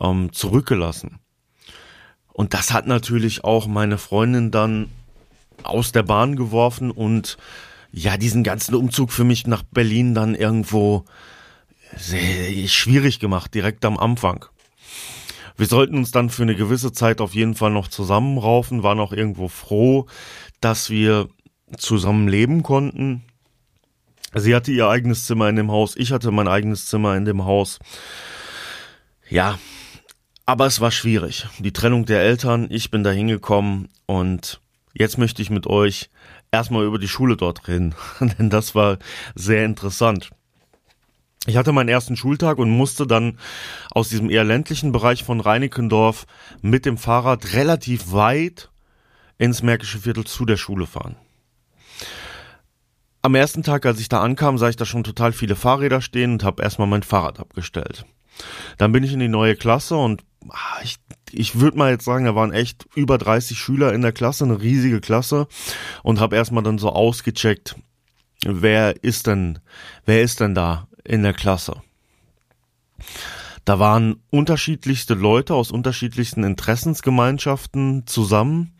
ähm, 0.00 0.32
zurückgelassen. 0.32 1.18
Und 2.32 2.54
das 2.54 2.72
hat 2.72 2.86
natürlich 2.86 3.44
auch 3.44 3.66
meine 3.66 3.98
Freundin 3.98 4.50
dann 4.50 4.88
aus 5.62 5.92
der 5.92 6.04
Bahn 6.04 6.36
geworfen 6.36 6.90
und 6.90 7.36
ja, 7.92 8.16
diesen 8.16 8.44
ganzen 8.44 8.74
Umzug 8.74 9.12
für 9.12 9.24
mich 9.24 9.46
nach 9.46 9.62
Berlin 9.62 10.14
dann 10.14 10.34
irgendwo 10.34 11.04
schwierig 12.66 13.18
gemacht, 13.18 13.52
direkt 13.54 13.84
am 13.84 13.98
Anfang. 13.98 14.44
Wir 15.56 15.66
sollten 15.66 15.96
uns 15.96 16.10
dann 16.10 16.30
für 16.30 16.42
eine 16.42 16.54
gewisse 16.54 16.92
Zeit 16.92 17.20
auf 17.20 17.34
jeden 17.34 17.54
Fall 17.54 17.70
noch 17.70 17.88
zusammenraufen, 17.88 18.82
waren 18.82 19.00
auch 19.00 19.12
irgendwo 19.12 19.48
froh, 19.48 20.06
dass 20.60 20.88
wir 20.88 21.28
zusammen 21.76 22.28
leben 22.28 22.62
konnten. 22.62 23.24
Sie 24.34 24.54
hatte 24.54 24.70
ihr 24.70 24.88
eigenes 24.88 25.26
Zimmer 25.26 25.48
in 25.48 25.56
dem 25.56 25.70
Haus, 25.70 25.96
ich 25.96 26.12
hatte 26.12 26.30
mein 26.30 26.48
eigenes 26.48 26.86
Zimmer 26.86 27.16
in 27.16 27.24
dem 27.24 27.44
Haus. 27.44 27.78
Ja, 29.28 29.58
aber 30.46 30.66
es 30.66 30.80
war 30.80 30.92
schwierig. 30.92 31.46
Die 31.58 31.72
Trennung 31.72 32.06
der 32.06 32.22
Eltern, 32.22 32.68
ich 32.70 32.90
bin 32.90 33.04
da 33.04 33.10
hingekommen 33.10 33.88
und 34.06 34.60
jetzt 34.94 35.18
möchte 35.18 35.42
ich 35.42 35.50
mit 35.50 35.66
euch 35.66 36.10
erstmal 36.52 36.84
über 36.84 36.98
die 36.98 37.08
Schule 37.08 37.36
dort 37.36 37.68
reden, 37.68 37.94
denn 38.20 38.50
das 38.50 38.74
war 38.74 38.98
sehr 39.34 39.64
interessant. 39.64 40.30
Ich 41.46 41.56
hatte 41.56 41.72
meinen 41.72 41.88
ersten 41.88 42.16
Schultag 42.16 42.58
und 42.58 42.70
musste 42.70 43.06
dann 43.06 43.38
aus 43.90 44.10
diesem 44.10 44.28
eher 44.28 44.44
ländlichen 44.44 44.92
Bereich 44.92 45.24
von 45.24 45.40
Reinickendorf 45.40 46.26
mit 46.60 46.84
dem 46.84 46.98
Fahrrad 46.98 47.54
relativ 47.54 48.12
weit 48.12 48.70
ins 49.38 49.62
Märkische 49.62 50.00
Viertel 50.00 50.24
zu 50.24 50.44
der 50.44 50.58
Schule 50.58 50.86
fahren. 50.86 51.16
Am 53.22 53.34
ersten 53.34 53.62
Tag, 53.62 53.86
als 53.86 54.00
ich 54.00 54.08
da 54.08 54.20
ankam, 54.20 54.58
sah 54.58 54.68
ich 54.68 54.76
da 54.76 54.84
schon 54.84 55.04
total 55.04 55.32
viele 55.32 55.56
Fahrräder 55.56 56.02
stehen 56.02 56.32
und 56.32 56.44
habe 56.44 56.62
erstmal 56.62 56.88
mein 56.88 57.02
Fahrrad 57.02 57.40
abgestellt. 57.40 58.04
Dann 58.78 58.92
bin 58.92 59.04
ich 59.04 59.12
in 59.12 59.18
die 59.18 59.28
neue 59.28 59.56
Klasse 59.56 59.96
und 59.96 60.22
ah, 60.48 60.80
ich, 60.82 60.96
ich 61.32 61.60
würde 61.60 61.78
mal 61.78 61.90
jetzt 61.90 62.04
sagen, 62.04 62.24
da 62.24 62.34
waren 62.34 62.52
echt 62.52 62.86
über 62.94 63.18
30 63.18 63.58
Schüler 63.58 63.92
in 63.92 64.02
der 64.02 64.12
Klasse, 64.12 64.44
eine 64.44 64.60
riesige 64.60 65.00
Klasse 65.00 65.48
und 66.02 66.20
habe 66.20 66.36
erstmal 66.36 66.62
dann 66.62 66.78
so 66.78 66.90
ausgecheckt, 66.90 67.76
wer 68.44 69.02
ist 69.02 69.26
denn, 69.26 69.58
wer 70.06 70.22
ist 70.22 70.40
denn 70.40 70.54
da? 70.54 70.86
in 71.04 71.22
der 71.22 71.34
Klasse. 71.34 71.82
Da 73.64 73.78
waren 73.78 74.22
unterschiedlichste 74.30 75.14
Leute 75.14 75.54
aus 75.54 75.70
unterschiedlichsten 75.70 76.44
Interessensgemeinschaften 76.44 78.06
zusammen. 78.06 78.72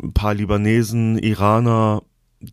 Ein 0.00 0.12
paar 0.12 0.34
Libanesen, 0.34 1.18
Iraner, 1.18 2.02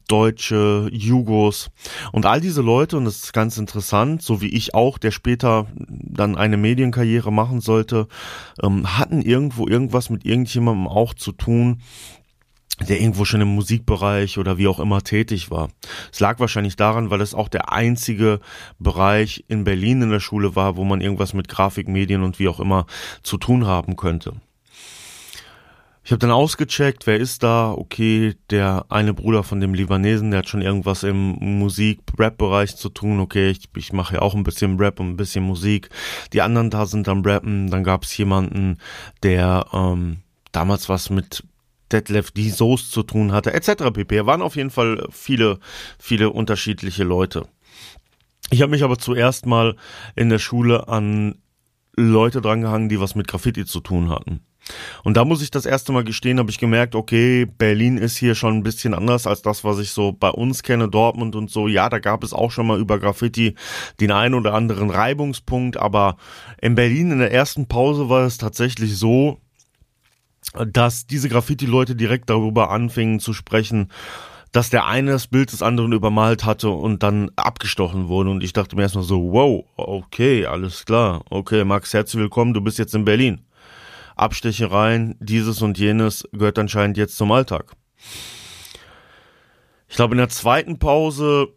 Deutsche, 0.08 0.90
Jugos 0.92 1.70
und 2.12 2.25
all 2.25 2.42
diese 2.42 2.62
Leute, 2.62 2.98
und 2.98 3.06
das 3.06 3.18
ist 3.18 3.34
ganz 3.34 3.58
interessant, 3.58 4.22
so 4.22 4.42
wie 4.42 4.54
ich 4.54 4.74
auch, 4.74 4.98
der 4.98 5.12
später 5.12 5.68
dann 5.75 6.38
eine 6.38 6.58
Medienkarriere 6.58 7.32
machen 7.32 7.60
sollte, 7.60 8.08
ähm, 8.62 8.98
hatten 8.98 9.22
irgendwo 9.22 9.68
irgendwas 9.68 10.10
mit 10.10 10.25
irgendjemandem 10.25 10.88
auch 10.88 11.13
zu 11.13 11.32
tun, 11.32 11.82
der 12.88 13.00
irgendwo 13.00 13.24
schon 13.25 13.42
im 13.42 13.50
Musikbereich 13.50 14.38
oder 14.38 14.58
wie 14.58 14.68
auch 14.68 14.80
immer 14.80 15.04
tätig 15.04 15.52
war. 15.52 15.70
Es 16.12 16.20
lag 16.20 16.40
wahrscheinlich 16.40 16.75
daran, 16.75 17.12
weil 17.12 17.22
es 17.22 17.36
auch 17.36 17.48
der 17.48 17.72
einzige 17.72 18.40
Bereich 18.80 19.46
in 19.48 19.63
Berlin 19.63 20.02
in 20.02 20.10
der 20.10 20.20
Schule 20.20 20.56
war, 20.56 20.75
wo 20.75 20.84
man 20.84 21.02
irgendwas 21.02 21.34
mit 21.34 21.48
Grafik, 21.48 21.88
Medien 21.88 22.24
und 22.24 22.40
wie 22.40 22.48
auch 22.48 22.60
immer 22.60 22.86
zu 23.22 23.38
tun 23.38 23.68
haben 23.68 23.96
könnte. 23.96 24.34
Ich 26.05 26.12
habe 26.12 26.19
dann 26.19 26.31
ausgecheckt, 26.31 27.07
wer 27.07 27.17
ist 27.17 27.43
da? 27.43 27.72
Okay, 27.72 28.36
der 28.50 28.86
eine 28.89 29.13
Bruder 29.13 29.43
von 29.43 29.62
dem 29.62 29.74
Libanesen, 29.74 30.31
der 30.31 30.39
hat 30.39 30.50
schon 30.50 30.62
irgendwas 30.62 31.03
im 31.03 31.38
Musik-Rap-Bereich 31.39 32.75
zu 32.75 32.89
tun. 32.89 33.22
Okay, 33.22 33.50
ich, 33.50 33.69
ich 33.77 33.93
mache 33.93 34.15
ja 34.15 34.22
auch 34.22 34.36
ein 34.36 34.43
bisschen 34.43 34.77
Rap 34.77 35.00
und 35.00 35.12
ein 35.12 35.15
bisschen 35.15 35.45
Musik. 35.45 35.89
Die 36.33 36.41
anderen 36.41 36.69
da 36.69 36.88
sind 36.88 37.07
am 37.07 37.22
Rappen. 37.22 37.69
Dann 37.69 37.86
gab 37.86 38.03
es 38.03 38.17
jemanden, 38.17 38.79
der 39.24 39.67
ähm, 39.72 40.17
damals 40.51 40.89
was 40.89 41.10
mit 41.10 41.45
Detlef 41.93 42.31
die 42.31 42.50
Soße 42.50 42.91
zu 42.91 43.03
tun 43.03 43.31
hatte, 43.31 43.53
etc. 43.53 43.93
pp. 43.93 44.25
Waren 44.25 44.41
auf 44.41 44.57
jeden 44.57 44.72
Fall 44.72 45.07
viele, 45.10 45.60
viele 46.00 46.31
unterschiedliche 46.31 47.05
Leute. 47.05 47.48
Ich 48.50 48.62
habe 48.62 48.72
mich 48.72 48.83
aber 48.83 48.98
zuerst 48.98 49.45
mal 49.45 49.77
in 50.17 50.27
der 50.27 50.39
Schule 50.39 50.89
an 50.89 51.36
Leute 51.95 52.41
drangehangen, 52.41 52.89
die 52.89 53.00
was 53.00 53.15
mit 53.15 53.27
Graffiti 53.27 53.65
zu 53.65 53.79
tun 53.79 54.10
hatten. 54.10 54.41
Und 55.03 55.17
da 55.17 55.25
muss 55.25 55.41
ich 55.41 55.51
das 55.51 55.65
erste 55.65 55.91
Mal 55.91 56.03
gestehen, 56.03 56.39
habe 56.39 56.50
ich 56.50 56.58
gemerkt, 56.58 56.96
okay, 56.96 57.46
Berlin 57.46 57.98
ist 57.98 58.17
hier 58.17 58.36
schon 58.36 58.55
ein 58.55 58.63
bisschen 58.63 58.93
anders 58.93 59.27
als 59.27 59.41
das, 59.41 59.63
was 59.63 59.79
ich 59.79 59.91
so 59.91 60.13
bei 60.13 60.29
uns 60.29 60.63
kenne, 60.63 60.88
Dortmund 60.88 61.36
und 61.36 61.50
so. 61.50 61.67
Ja, 61.67 61.89
da 61.89 62.00
gab 62.00 62.24
es 62.24 62.34
auch 62.34 62.51
schon 62.51 62.67
mal 62.67 62.79
über 62.79 63.00
Graffiti 63.00 63.55
den 64.00 64.12
einen 64.12 64.36
oder 64.36 64.53
anderen 64.53 64.89
Reibungspunkt, 64.89 65.77
aber 65.77 66.17
in 66.62 66.75
Berlin 66.75 67.12
in 67.12 67.20
der 67.20 67.34
ersten 67.34 67.67
Pause 67.67 68.10
war 68.10 68.25
es 68.25 68.38
tatsächlich 68.38 68.98
so, 68.98 69.39
dass 70.67 71.08
diese 71.08 71.29
Graffiti-Leute 71.29 71.96
direkt 71.96 72.29
darüber 72.29 72.70
anfingen 72.70 73.20
zu 73.20 73.34
sprechen, 73.34 73.89
dass 74.51 74.70
der 74.70 74.86
eine 74.86 75.12
das 75.12 75.27
Bild 75.27 75.51
des 75.51 75.63
anderen 75.63 75.93
übermalt 75.93 76.46
hatte 76.46 76.70
und 76.70 77.01
dann 77.01 77.32
abgestochen 77.36 78.08
wurde. 78.08 78.29
Und 78.29 78.43
ich 78.43 78.53
dachte 78.53 78.75
mir 78.75 78.84
erstmal 78.84 79.03
so, 79.03 79.32
wow, 79.32 79.65
okay, 79.77 80.46
alles 80.46 80.86
klar. 80.86 81.24
Okay, 81.29 81.63
Max, 81.65 81.93
herzlich 81.93 82.22
willkommen, 82.22 82.53
du 82.53 82.62
bist 82.62 82.77
jetzt 82.77 82.93
in 82.93 83.03
Berlin. 83.03 83.41
Abstechereien, 84.15 85.15
dieses 85.20 85.62
und 85.62 85.77
jenes 85.77 86.27
gehört 86.32 86.58
anscheinend 86.60 86.98
jetzt 86.98 87.17
zum 87.17 87.32
Alltag. 87.32 87.74
Ich 89.88 89.96
glaube, 89.96 90.15
in 90.15 90.20
der 90.20 90.29
zweiten 90.29 90.79
Pause 90.79 91.50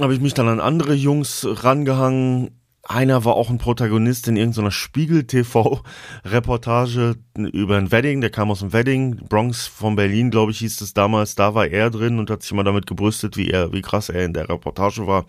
habe 0.00 0.14
ich 0.14 0.20
mich 0.20 0.34
dann 0.34 0.46
an 0.48 0.60
andere 0.60 0.94
Jungs 0.94 1.44
rangehangen. 1.44 2.50
Einer 2.84 3.24
war 3.24 3.34
auch 3.34 3.50
ein 3.50 3.58
Protagonist 3.58 4.28
in 4.28 4.36
irgendeiner 4.36 4.70
Spiegel-TV-Reportage 4.70 7.16
über 7.36 7.76
ein 7.76 7.90
Wedding. 7.90 8.20
Der 8.20 8.30
kam 8.30 8.48
aus 8.50 8.60
dem 8.60 8.72
Wedding, 8.72 9.16
Bronx 9.28 9.66
von 9.66 9.96
Berlin, 9.96 10.30
glaube 10.30 10.52
ich, 10.52 10.60
hieß 10.60 10.80
es 10.80 10.94
damals. 10.94 11.34
Da 11.34 11.54
war 11.54 11.66
er 11.66 11.90
drin 11.90 12.20
und 12.20 12.30
hat 12.30 12.42
sich 12.42 12.52
immer 12.52 12.64
damit 12.64 12.86
gebrüstet, 12.86 13.36
wie 13.36 13.50
er, 13.50 13.72
wie 13.72 13.82
krass 13.82 14.08
er 14.08 14.24
in 14.24 14.32
der 14.32 14.48
Reportage 14.48 15.06
war. 15.06 15.26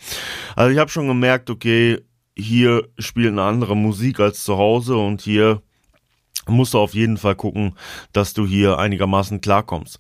Also 0.56 0.72
ich 0.72 0.78
habe 0.78 0.92
schon 0.92 1.08
gemerkt, 1.08 1.50
okay, 1.50 2.00
hier 2.38 2.88
spielt 2.98 3.30
eine 3.30 3.42
andere 3.42 3.76
Musik 3.76 4.20
als 4.20 4.44
zu 4.44 4.58
Hause 4.58 4.96
und 4.96 5.22
hier 5.22 5.64
musst 6.50 6.74
du 6.74 6.80
auf 6.80 6.94
jeden 6.94 7.18
Fall 7.18 7.36
gucken, 7.36 7.76
dass 8.14 8.34
du 8.34 8.46
hier 8.46 8.78
einigermaßen 8.78 9.42
klarkommst. 9.42 10.00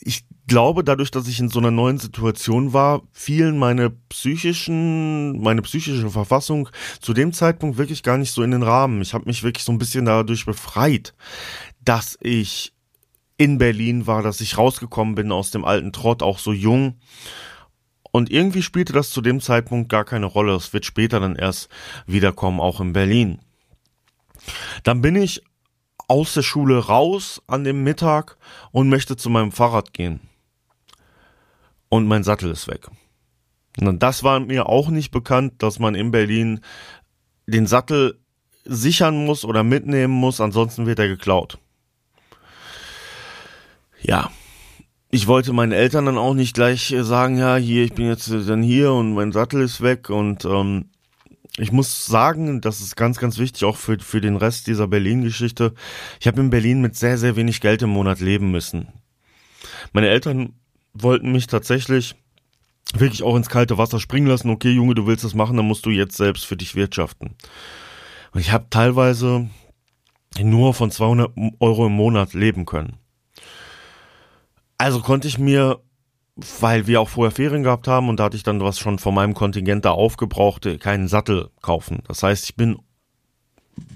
Ich 0.00 0.24
glaube, 0.46 0.82
dadurch, 0.82 1.12
dass 1.12 1.28
ich 1.28 1.38
in 1.38 1.48
so 1.48 1.60
einer 1.60 1.70
neuen 1.70 1.98
Situation 1.98 2.72
war, 2.72 3.02
fielen 3.12 3.56
meine 3.56 3.90
psychischen, 3.90 5.40
meine 5.40 5.62
psychische 5.62 6.10
Verfassung 6.10 6.68
zu 7.00 7.14
dem 7.14 7.32
Zeitpunkt 7.32 7.78
wirklich 7.78 8.02
gar 8.02 8.18
nicht 8.18 8.32
so 8.32 8.42
in 8.42 8.50
den 8.50 8.64
Rahmen. 8.64 9.00
Ich 9.00 9.14
habe 9.14 9.26
mich 9.26 9.44
wirklich 9.44 9.64
so 9.64 9.70
ein 9.70 9.78
bisschen 9.78 10.06
dadurch 10.06 10.44
befreit, 10.46 11.14
dass 11.84 12.18
ich 12.20 12.72
in 13.36 13.58
Berlin 13.58 14.08
war, 14.08 14.22
dass 14.22 14.40
ich 14.40 14.58
rausgekommen 14.58 15.14
bin 15.14 15.30
aus 15.30 15.52
dem 15.52 15.64
alten 15.64 15.92
Trott, 15.92 16.22
auch 16.22 16.38
so 16.38 16.52
jung. 16.52 16.96
Und 18.10 18.30
irgendwie 18.30 18.62
spielte 18.62 18.92
das 18.92 19.10
zu 19.10 19.20
dem 19.20 19.40
Zeitpunkt 19.40 19.88
gar 19.88 20.04
keine 20.04 20.26
Rolle. 20.26 20.54
Es 20.56 20.72
wird 20.72 20.84
später 20.84 21.20
dann 21.20 21.36
erst 21.36 21.68
wiederkommen, 22.06 22.60
auch 22.60 22.80
in 22.80 22.92
Berlin. 22.92 23.38
Dann 24.82 25.00
bin 25.00 25.16
ich 25.16 25.42
aus 26.10 26.34
der 26.34 26.42
Schule 26.42 26.86
raus 26.86 27.40
an 27.46 27.62
dem 27.62 27.84
Mittag 27.84 28.36
und 28.72 28.88
möchte 28.88 29.16
zu 29.16 29.30
meinem 29.30 29.52
Fahrrad 29.52 29.92
gehen. 29.92 30.18
Und 31.88 32.08
mein 32.08 32.24
Sattel 32.24 32.50
ist 32.50 32.66
weg. 32.66 32.88
Und 33.80 34.02
das 34.02 34.24
war 34.24 34.40
mir 34.40 34.66
auch 34.66 34.88
nicht 34.88 35.12
bekannt, 35.12 35.62
dass 35.62 35.78
man 35.78 35.94
in 35.94 36.10
Berlin 36.10 36.62
den 37.46 37.68
Sattel 37.68 38.18
sichern 38.64 39.24
muss 39.24 39.44
oder 39.44 39.62
mitnehmen 39.62 40.12
muss, 40.12 40.40
ansonsten 40.40 40.86
wird 40.86 40.98
er 40.98 41.06
geklaut. 41.06 41.58
Ja, 44.00 44.32
ich 45.10 45.28
wollte 45.28 45.52
meinen 45.52 45.72
Eltern 45.72 46.06
dann 46.06 46.18
auch 46.18 46.34
nicht 46.34 46.54
gleich 46.54 46.92
sagen, 47.02 47.38
ja, 47.38 47.54
hier, 47.54 47.84
ich 47.84 47.92
bin 47.92 48.08
jetzt 48.08 48.28
dann 48.30 48.64
hier 48.64 48.92
und 48.92 49.14
mein 49.14 49.30
Sattel 49.30 49.62
ist 49.62 49.80
weg 49.80 50.10
und 50.10 50.44
ähm, 50.44 50.90
ich 51.56 51.72
muss 51.72 52.06
sagen, 52.06 52.60
das 52.60 52.80
ist 52.80 52.96
ganz, 52.96 53.18
ganz 53.18 53.38
wichtig, 53.38 53.64
auch 53.64 53.76
für, 53.76 53.98
für 53.98 54.20
den 54.20 54.36
Rest 54.36 54.66
dieser 54.66 54.86
Berlin-Geschichte. 54.86 55.74
Ich 56.20 56.26
habe 56.26 56.40
in 56.40 56.50
Berlin 56.50 56.80
mit 56.80 56.96
sehr, 56.96 57.18
sehr 57.18 57.36
wenig 57.36 57.60
Geld 57.60 57.82
im 57.82 57.90
Monat 57.90 58.20
leben 58.20 58.50
müssen. 58.50 58.88
Meine 59.92 60.08
Eltern 60.08 60.54
wollten 60.92 61.32
mich 61.32 61.46
tatsächlich 61.46 62.14
wirklich 62.94 63.22
auch 63.22 63.36
ins 63.36 63.48
kalte 63.48 63.78
Wasser 63.78 64.00
springen 64.00 64.26
lassen. 64.26 64.50
Okay, 64.50 64.70
Junge, 64.70 64.94
du 64.94 65.06
willst 65.06 65.24
das 65.24 65.34
machen, 65.34 65.56
dann 65.56 65.66
musst 65.66 65.86
du 65.86 65.90
jetzt 65.90 66.16
selbst 66.16 66.44
für 66.46 66.56
dich 66.56 66.74
wirtschaften. 66.74 67.34
Und 68.32 68.40
ich 68.40 68.52
habe 68.52 68.66
teilweise 68.70 69.48
nur 70.40 70.74
von 70.74 70.90
200 70.90 71.32
Euro 71.58 71.86
im 71.86 71.92
Monat 71.92 72.34
leben 72.34 72.66
können. 72.66 72.96
Also 74.78 75.00
konnte 75.00 75.28
ich 75.28 75.38
mir 75.38 75.80
weil 76.60 76.86
wir 76.86 77.00
auch 77.00 77.08
vorher 77.08 77.30
Ferien 77.30 77.62
gehabt 77.62 77.88
haben 77.88 78.08
und 78.08 78.18
da 78.18 78.24
hatte 78.24 78.36
ich 78.36 78.42
dann 78.42 78.60
was 78.60 78.78
schon 78.78 78.98
von 78.98 79.14
meinem 79.14 79.34
Kontingent 79.34 79.84
da 79.84 79.90
aufgebraucht, 79.90 80.68
keinen 80.80 81.08
Sattel 81.08 81.50
kaufen. 81.62 82.02
Das 82.06 82.22
heißt, 82.22 82.44
ich 82.44 82.56
bin 82.56 82.78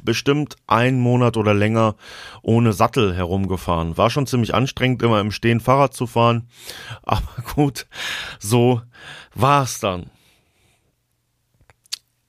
bestimmt 0.03 0.57
einen 0.67 1.01
Monat 1.01 1.37
oder 1.37 1.55
länger 1.55 1.97
ohne 2.43 2.73
Sattel 2.73 3.15
herumgefahren. 3.15 3.97
War 3.97 4.11
schon 4.11 4.27
ziemlich 4.27 4.55
anstrengend, 4.55 5.03
immer 5.03 5.21
im 5.21 5.31
Stehen 5.31 5.61
Fahrrad 5.61 5.95
zu 5.95 6.07
fahren. 6.07 6.49
Aber 7.03 7.43
gut, 7.55 7.87
so 8.39 8.81
war 9.35 9.65
es 9.65 9.81
dann. 9.81 10.11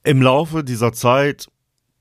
Im 0.04 0.22
Laufe 0.22 0.64
dieser 0.64 0.94
Zeit, 0.94 1.48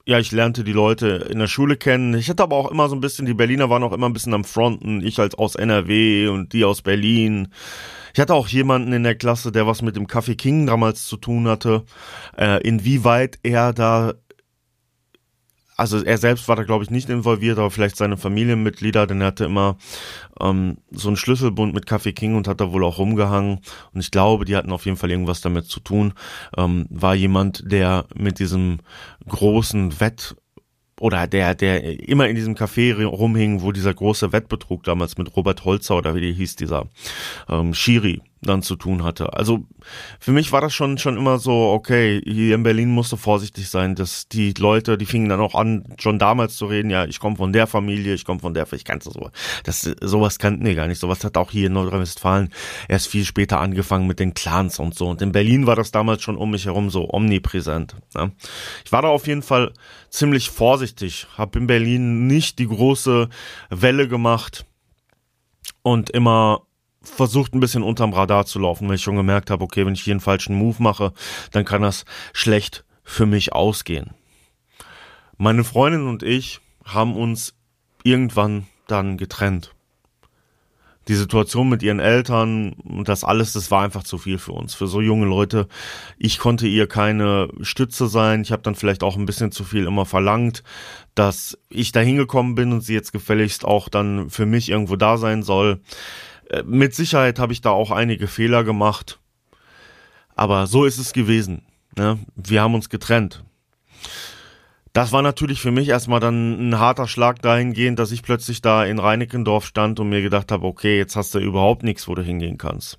ja, 0.06 0.18
ich 0.18 0.30
lernte 0.30 0.64
die 0.64 0.72
Leute 0.72 1.26
in 1.30 1.38
der 1.38 1.46
Schule 1.46 1.76
kennen. 1.76 2.12
Ich 2.12 2.28
hatte 2.28 2.42
aber 2.42 2.56
auch 2.56 2.70
immer 2.70 2.90
so 2.90 2.94
ein 2.94 3.00
bisschen, 3.00 3.24
die 3.24 3.32
Berliner 3.32 3.70
waren 3.70 3.82
auch 3.82 3.92
immer 3.92 4.06
ein 4.06 4.12
bisschen 4.12 4.34
am 4.34 4.44
Fronten. 4.44 5.00
Ich 5.00 5.18
als 5.18 5.34
aus 5.34 5.54
NRW 5.54 6.28
und 6.28 6.52
die 6.52 6.66
aus 6.66 6.82
Berlin. 6.82 7.48
Ich 8.14 8.20
hatte 8.20 8.35
auch 8.35 8.48
jemanden 8.48 8.92
in 8.92 9.03
der 9.03 9.16
Klasse, 9.16 9.50
der 9.50 9.66
was 9.66 9.83
mit 9.83 9.96
dem 9.96 10.07
Café 10.07 10.37
King 10.37 10.66
damals 10.66 11.07
zu 11.07 11.16
tun 11.16 11.48
hatte. 11.48 11.85
Äh, 12.38 12.62
inwieweit 12.66 13.38
er 13.42 13.72
da 13.72 14.14
also 15.77 16.03
er 16.05 16.18
selbst 16.18 16.48
war 16.48 16.55
da 16.55 16.62
glaube 16.62 16.85
ich 16.85 16.90
nicht 16.90 17.11
involviert, 17.11 17.59
aber 17.59 17.70
vielleicht 17.70 17.96
seine 17.96 18.16
Familienmitglieder, 18.16 19.09
denn 19.09 19.20
er 19.20 19.29
hatte 19.29 19.44
immer 19.44 19.77
ähm, 20.40 20.79
so 20.90 21.09
einen 21.09 21.16
Schlüsselbund 21.16 21.74
mit 21.74 21.87
Café 21.88 22.12
King 22.12 22.37
und 22.37 22.46
hat 22.46 22.61
da 22.61 22.72
wohl 22.72 22.85
auch 22.85 22.98
rumgehangen. 22.98 23.61
Und 23.92 24.00
ich 24.00 24.11
glaube, 24.11 24.44
die 24.44 24.57
hatten 24.57 24.72
auf 24.72 24.85
jeden 24.85 24.96
Fall 24.96 25.11
irgendwas 25.11 25.40
damit 25.40 25.66
zu 25.66 25.81
tun. 25.81 26.14
Ähm, 26.57 26.87
war 26.90 27.14
jemand, 27.14 27.70
der 27.70 28.07
mit 28.14 28.38
diesem 28.38 28.79
großen 29.29 30.00
Wett 30.00 30.37
oder 31.04 31.26
der, 31.26 31.54
der 31.54 32.08
immer 32.08 32.30
in 32.30 32.34
diesem 32.34 32.54
Café 32.54 33.04
rumhing, 33.04 33.60
wo 33.60 33.72
dieser 33.72 33.92
große 33.92 34.32
Wettbetrug 34.32 34.84
damals 34.84 35.18
mit 35.18 35.36
Robert 35.36 35.66
Holzer 35.66 35.98
oder 35.98 36.14
wie 36.14 36.22
die 36.22 36.32
hieß, 36.32 36.56
dieser 36.56 36.86
ähm, 37.46 37.74
Schiri 37.74 38.22
dann 38.44 38.62
zu 38.62 38.76
tun 38.76 39.02
hatte. 39.02 39.33
Also 39.33 39.66
für 40.20 40.33
mich 40.33 40.52
war 40.52 40.61
das 40.61 40.74
schon 40.74 40.98
schon 40.98 41.16
immer 41.16 41.38
so, 41.38 41.52
okay, 41.70 42.20
hier 42.24 42.54
in 42.54 42.62
Berlin 42.62 42.90
musst 42.90 43.12
du 43.12 43.16
vorsichtig 43.16 43.68
sein, 43.68 43.94
dass 43.94 44.28
die 44.28 44.52
Leute, 44.57 44.96
die 44.96 45.07
fingen 45.07 45.28
dann 45.28 45.40
auch 45.40 45.54
an, 45.54 45.94
schon 45.98 46.18
damals 46.18 46.57
zu 46.57 46.66
reden, 46.66 46.90
ja, 46.90 47.04
ich 47.04 47.20
komme 47.20 47.37
von 47.37 47.52
der 47.52 47.66
Familie, 47.66 48.14
ich 48.14 48.24
komme 48.24 48.40
von 48.40 48.54
der, 48.54 48.70
ich 48.72 48.85
kannte 48.85 49.11
so, 49.11 49.30
das 49.64 49.83
sowas 50.00 50.38
kannten 50.38 50.64
wir 50.64 50.74
gar 50.74 50.87
nicht. 50.87 51.00
Sowas 51.00 51.24
hat 51.24 51.37
auch 51.37 51.50
hier 51.50 51.66
in 51.66 51.72
Nordrhein-Westfalen 51.74 52.50
erst 52.88 53.09
viel 53.09 53.24
später 53.24 53.61
angefangen 53.61 54.07
mit 54.07 54.20
den 54.20 54.35
Clans 54.35 54.78
und 54.78 54.94
so. 54.94 55.09
Und 55.09 55.22
in 55.22 55.33
Berlin 55.33 55.66
war 55.66 55.76
das 55.76 55.90
damals 55.90 56.22
schon 56.22 56.37
um 56.37 56.50
mich 56.50 56.66
herum 56.66 56.90
so 56.90 57.09
omnipräsent. 57.11 57.96
Ne? 58.14 58.33
Ich 58.85 58.92
war 58.92 59.02
da 59.02 59.09
auf 59.09 59.26
jeden 59.26 59.42
Fall 59.42 59.72
ziemlich 60.11 60.50
vorsichtig, 60.50 61.26
habe 61.37 61.59
in 61.59 61.66
Berlin 61.66 62.26
nicht 62.26 62.59
die 62.59 62.68
große 62.68 63.28
Welle 63.70 64.09
gemacht 64.09 64.64
und 65.83 66.11
immer 66.11 66.62
versucht 67.04 67.54
ein 67.54 67.60
bisschen 67.60 67.82
unterm 67.82 68.12
Radar 68.12 68.46
zu 68.46 68.58
laufen, 68.58 68.88
weil 68.88 68.96
ich 68.96 69.02
schon 69.02 69.16
gemerkt 69.16 69.50
habe, 69.50 69.64
okay, 69.64 69.86
wenn 69.86 69.94
ich 69.94 70.02
hier 70.02 70.12
einen 70.12 70.20
falschen 70.20 70.56
Move 70.56 70.82
mache, 70.82 71.12
dann 71.52 71.64
kann 71.64 71.82
das 71.82 72.04
schlecht 72.32 72.84
für 73.04 73.26
mich 73.26 73.52
ausgehen. 73.52 74.10
Meine 75.36 75.64
Freundin 75.64 76.06
und 76.06 76.22
ich 76.22 76.60
haben 76.84 77.16
uns 77.16 77.54
irgendwann 78.02 78.66
dann 78.86 79.16
getrennt. 79.16 79.72
Die 81.08 81.14
Situation 81.14 81.68
mit 81.68 81.82
ihren 81.82 82.00
Eltern 82.00 82.72
und 82.72 83.08
das 83.08 83.24
alles, 83.24 83.52
das 83.52 83.70
war 83.70 83.82
einfach 83.82 84.04
zu 84.04 84.16
viel 84.16 84.38
für 84.38 84.52
uns, 84.52 84.74
für 84.74 84.86
so 84.86 85.02
junge 85.02 85.26
Leute. 85.26 85.68
Ich 86.16 86.38
konnte 86.38 86.66
ihr 86.66 86.86
keine 86.86 87.48
Stütze 87.60 88.06
sein. 88.08 88.40
Ich 88.40 88.52
habe 88.52 88.62
dann 88.62 88.74
vielleicht 88.74 89.02
auch 89.02 89.16
ein 89.16 89.26
bisschen 89.26 89.52
zu 89.52 89.64
viel 89.64 89.84
immer 89.84 90.06
verlangt, 90.06 90.62
dass 91.14 91.58
ich 91.68 91.92
da 91.92 92.00
hingekommen 92.00 92.54
bin 92.54 92.72
und 92.72 92.80
sie 92.80 92.94
jetzt 92.94 93.12
gefälligst 93.12 93.66
auch 93.66 93.90
dann 93.90 94.30
für 94.30 94.46
mich 94.46 94.70
irgendwo 94.70 94.96
da 94.96 95.18
sein 95.18 95.42
soll. 95.42 95.82
Äh, 96.50 96.62
mit 96.64 96.94
Sicherheit 96.94 97.38
habe 97.38 97.52
ich 97.52 97.61
da 97.61 97.70
auch 97.70 97.90
einige 97.90 98.26
Fehler 98.26 98.64
gemacht. 98.64 99.20
Aber 100.35 100.66
so 100.66 100.85
ist 100.85 100.98
es 100.98 101.12
gewesen. 101.12 101.62
Ne? 101.96 102.18
Wir 102.35 102.62
haben 102.62 102.74
uns 102.74 102.88
getrennt. 102.88 103.44
Das 104.92 105.11
war 105.11 105.22
natürlich 105.22 105.61
für 105.61 105.72
mich 105.72 105.88
erstmal 105.88 106.20
dann 106.20 106.70
ein 106.70 106.78
harter 106.78 107.09
Schlag 107.09 107.42
dahingehend, 107.42 107.98
dass 107.98 108.12
ich 108.12 108.22
plötzlich 108.22 108.62
da 108.62 108.85
in 108.85 109.00
Reinickendorf 109.00 109.66
stand 109.66 109.98
und 109.98 110.09
mir 110.09 110.22
gedacht 110.22 110.52
habe, 110.52 110.66
okay, 110.66 110.98
jetzt 110.98 111.16
hast 111.16 111.35
du 111.35 111.40
überhaupt 111.40 111.83
nichts, 111.83 112.07
wo 112.07 112.14
du 112.14 112.22
hingehen 112.22 112.59
kannst. 112.59 112.98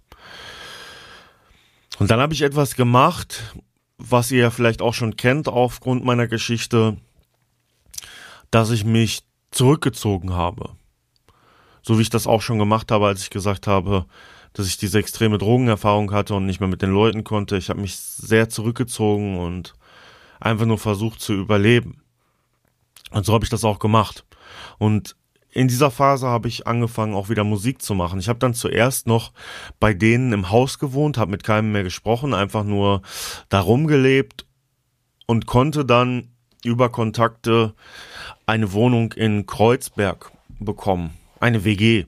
Und 1.97 2.11
dann 2.11 2.19
habe 2.19 2.33
ich 2.33 2.41
etwas 2.41 2.75
gemacht, 2.75 3.55
was 3.97 4.29
ihr 4.31 4.39
ja 4.39 4.49
vielleicht 4.49 4.81
auch 4.81 4.93
schon 4.93 5.15
kennt 5.15 5.47
aufgrund 5.47 6.03
meiner 6.03 6.27
Geschichte, 6.27 6.97
dass 8.51 8.71
ich 8.71 8.83
mich 8.83 9.23
zurückgezogen 9.51 10.33
habe 10.33 10.75
so 11.85 11.97
wie 11.97 12.01
ich 12.01 12.09
das 12.09 12.25
auch 12.25 12.41
schon 12.41 12.57
gemacht 12.57 12.91
habe, 12.91 13.05
als 13.05 13.21
ich 13.21 13.29
gesagt 13.29 13.67
habe, 13.67 14.05
dass 14.53 14.67
ich 14.67 14.77
diese 14.77 14.97
extreme 14.97 15.37
Drogenerfahrung 15.37 16.11
hatte 16.11 16.33
und 16.33 16.45
nicht 16.45 16.59
mehr 16.59 16.69
mit 16.69 16.81
den 16.81 16.91
Leuten 16.91 17.23
konnte. 17.23 17.57
Ich 17.57 17.69
habe 17.69 17.81
mich 17.81 17.95
sehr 17.97 18.49
zurückgezogen 18.49 19.37
und 19.37 19.75
einfach 20.39 20.65
nur 20.65 20.79
versucht 20.79 21.21
zu 21.21 21.33
überleben. 21.33 22.01
Und 23.11 23.25
so 23.25 23.33
habe 23.33 23.45
ich 23.45 23.51
das 23.51 23.63
auch 23.63 23.77
gemacht. 23.77 24.25
Und 24.79 25.15
in 25.51 25.67
dieser 25.67 25.91
Phase 25.91 26.27
habe 26.27 26.47
ich 26.47 26.65
angefangen, 26.65 27.13
auch 27.13 27.29
wieder 27.29 27.43
Musik 27.43 27.81
zu 27.81 27.93
machen. 27.93 28.19
Ich 28.19 28.29
habe 28.29 28.39
dann 28.39 28.55
zuerst 28.55 29.05
noch 29.05 29.31
bei 29.79 29.93
denen 29.93 30.33
im 30.33 30.49
Haus 30.49 30.79
gewohnt, 30.79 31.17
habe 31.17 31.31
mit 31.31 31.43
keinem 31.43 31.71
mehr 31.71 31.83
gesprochen, 31.83 32.33
einfach 32.33 32.63
nur 32.63 33.03
darum 33.49 33.85
gelebt 33.85 34.45
und 35.27 35.45
konnte 35.45 35.85
dann 35.85 36.29
über 36.63 36.89
Kontakte 36.89 37.75
eine 38.47 38.71
Wohnung 38.73 39.13
in 39.13 39.45
Kreuzberg 39.45 40.31
bekommen 40.59 41.13
eine 41.45 41.63
WG. 41.63 42.05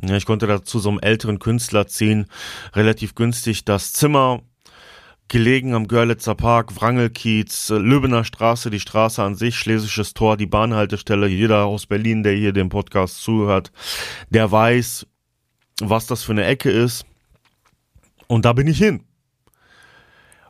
Ja, 0.00 0.16
ich 0.16 0.26
konnte 0.26 0.46
da 0.46 0.62
zu 0.62 0.78
so 0.78 0.90
einem 0.90 1.00
älteren 1.00 1.38
Künstler 1.38 1.88
ziehen, 1.88 2.26
relativ 2.74 3.14
günstig 3.14 3.64
das 3.64 3.92
Zimmer, 3.92 4.42
gelegen 5.26 5.74
am 5.74 5.88
Görlitzer 5.88 6.34
Park, 6.34 6.80
Wrangelkiez, 6.80 7.70
Lübbener 7.70 8.24
Straße, 8.24 8.70
die 8.70 8.80
Straße 8.80 9.22
an 9.22 9.34
sich, 9.34 9.56
Schlesisches 9.56 10.14
Tor, 10.14 10.36
die 10.36 10.46
Bahnhaltestelle. 10.46 11.26
Jeder 11.26 11.64
aus 11.64 11.86
Berlin, 11.86 12.22
der 12.22 12.34
hier 12.34 12.52
dem 12.52 12.68
Podcast 12.68 13.22
zuhört, 13.22 13.72
der 14.30 14.50
weiß, 14.50 15.06
was 15.80 16.06
das 16.06 16.22
für 16.22 16.32
eine 16.32 16.44
Ecke 16.44 16.70
ist. 16.70 17.04
Und 18.26 18.44
da 18.44 18.52
bin 18.52 18.66
ich 18.66 18.78
hin. 18.78 19.02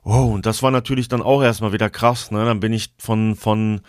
Wow, 0.03 0.33
und 0.33 0.47
das 0.47 0.63
war 0.63 0.71
natürlich 0.71 1.09
dann 1.09 1.23
auch 1.23 1.43
erstmal 1.43 1.73
wieder 1.73 1.91
krass, 1.91 2.31
ne? 2.31 2.45
Dann 2.45 2.61
bin 2.61 2.73
ich 2.73 2.95
von, 2.99 3.35
von, 3.35 3.81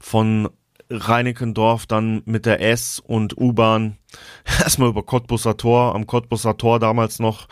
von 0.00 0.48
Reinickendorf 0.90 1.86
dann 1.86 2.22
mit 2.24 2.46
der 2.46 2.60
S 2.62 2.98
und 2.98 3.36
U-Bahn 3.36 3.98
erstmal 4.58 4.90
über 4.90 5.02
Cottbusser 5.02 5.56
Tor, 5.56 5.94
am 5.94 6.06
Cottbusser 6.06 6.56
Tor 6.56 6.78
damals 6.80 7.18
noch 7.18 7.48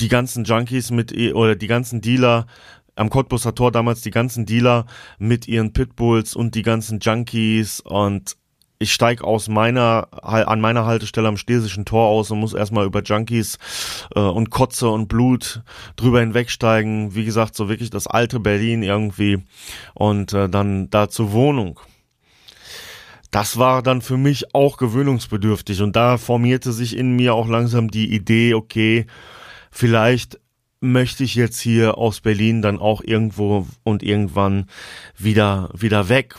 die 0.00 0.08
ganzen 0.08 0.44
Junkies 0.44 0.90
mit, 0.90 1.16
oder 1.34 1.56
die 1.56 1.68
ganzen 1.68 2.00
Dealer 2.00 2.46
am 2.96 3.10
Cottbusser 3.10 3.54
Tor 3.54 3.70
damals 3.72 4.00
die 4.00 4.10
ganzen 4.10 4.46
Dealer 4.46 4.86
mit 5.18 5.46
ihren 5.46 5.72
Pitbulls 5.72 6.34
und 6.34 6.54
die 6.54 6.62
ganzen 6.62 6.98
Junkies 6.98 7.80
und 7.80 8.36
ich 8.78 8.92
steig 8.92 9.22
aus 9.22 9.48
meiner 9.48 10.08
an 10.22 10.60
meiner 10.60 10.84
Haltestelle 10.84 11.28
am 11.28 11.38
Schlesischen 11.38 11.84
Tor 11.84 12.08
aus 12.08 12.30
und 12.30 12.40
muss 12.40 12.52
erstmal 12.52 12.84
über 12.84 13.02
Junkies 13.02 13.58
äh, 14.14 14.20
und 14.20 14.50
Kotze 14.50 14.88
und 14.90 15.08
Blut 15.08 15.62
drüber 15.96 16.20
hinwegsteigen. 16.20 17.14
Wie 17.14 17.24
gesagt, 17.24 17.54
so 17.54 17.68
wirklich 17.68 17.90
das 17.90 18.06
alte 18.06 18.38
Berlin 18.38 18.82
irgendwie 18.82 19.42
und 19.94 20.32
äh, 20.34 20.48
dann 20.48 20.90
da 20.90 21.08
zur 21.08 21.32
Wohnung. 21.32 21.80
Das 23.30 23.58
war 23.58 23.82
dann 23.82 24.02
für 24.02 24.16
mich 24.16 24.54
auch 24.54 24.76
gewöhnungsbedürftig 24.76 25.82
und 25.82 25.96
da 25.96 26.16
formierte 26.16 26.72
sich 26.72 26.96
in 26.96 27.16
mir 27.16 27.34
auch 27.34 27.48
langsam 27.48 27.90
die 27.90 28.14
Idee, 28.14 28.54
okay, 28.54 29.06
vielleicht 29.70 30.38
möchte 30.80 31.24
ich 31.24 31.34
jetzt 31.34 31.60
hier 31.60 31.98
aus 31.98 32.20
Berlin 32.20 32.62
dann 32.62 32.78
auch 32.78 33.02
irgendwo 33.02 33.66
und 33.82 34.02
irgendwann 34.02 34.66
wieder, 35.16 35.70
wieder 35.74 36.08
weg. 36.08 36.36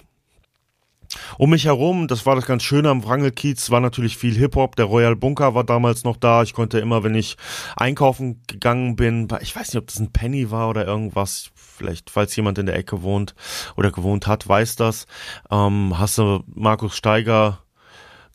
Um 1.38 1.52
mich 1.52 1.66
herum, 1.66 2.08
das 2.08 2.26
war 2.26 2.36
das 2.36 2.46
ganz 2.46 2.64
Schöne 2.64 2.90
am 2.90 3.04
Wrangelkiez, 3.04 3.70
war 3.72 3.80
natürlich 3.80 4.18
viel 4.18 4.36
Hip-Hop. 4.36 4.76
Der 4.76 4.86
Royal 4.86 5.16
Bunker 5.16 5.56
war 5.56 5.64
damals 5.64 6.04
noch 6.04 6.18
da. 6.18 6.44
Ich 6.44 6.54
konnte 6.54 6.80
immer, 6.80 7.04
wenn 7.04 7.16
ich 7.16 7.38
einkaufen 7.76 8.42
gegangen 8.48 8.96
bin, 8.96 9.28
ich 9.42 9.56
weiß 9.56 9.70
nicht, 9.70 9.78
ob 9.78 9.88
das 9.88 10.00
ein 10.00 10.12
Penny 10.12 10.52
war 10.52 10.70
oder 10.70 10.86
irgendwas, 10.86 11.52
vielleicht, 11.78 12.10
falls 12.10 12.36
jemand 12.36 12.58
in 12.58 12.66
der 12.66 12.76
Ecke 12.76 13.02
wohnt 13.02 13.36
oder 13.76 13.92
gewohnt 13.92 14.28
hat, 14.28 14.48
weiß 14.48 14.76
das. 14.76 15.08
Ähm, 15.52 15.98
hast 15.98 16.18
du 16.18 16.44
Markus 16.54 16.98
Steiger 16.98 17.60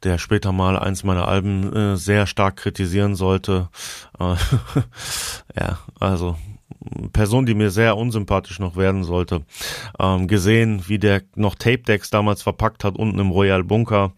der 0.03 0.19
später 0.19 0.53
mal 0.53 0.79
eins 0.79 1.05
meiner 1.05 1.29
Alben 1.29 1.73
äh, 1.75 1.97
sehr 1.97 2.27
stark 2.27 2.57
kritisieren 2.57 3.15
sollte. 3.15 3.69
Äh, 4.19 4.35
ja, 5.57 5.79
also 6.01 6.37
Person, 7.13 7.47
die 7.47 7.55
mir 7.55 7.71
sehr 7.71 7.97
unsympathisch 7.97 8.59
noch 8.59 8.77
werden 8.77 9.05
sollte, 9.05 9.45
ähm, 9.99 10.27
gesehen, 10.27 10.85
wie 10.89 10.99
der 10.99 11.23
noch 11.37 11.55
Tape 11.55 11.79
Decks 11.79 12.11
damals 12.11 12.43
verpackt 12.43 12.85
hat 12.85 12.97
unten 12.97 13.19
im 13.19 13.31
Royal 13.31 13.63
Bunker. 13.63 14.13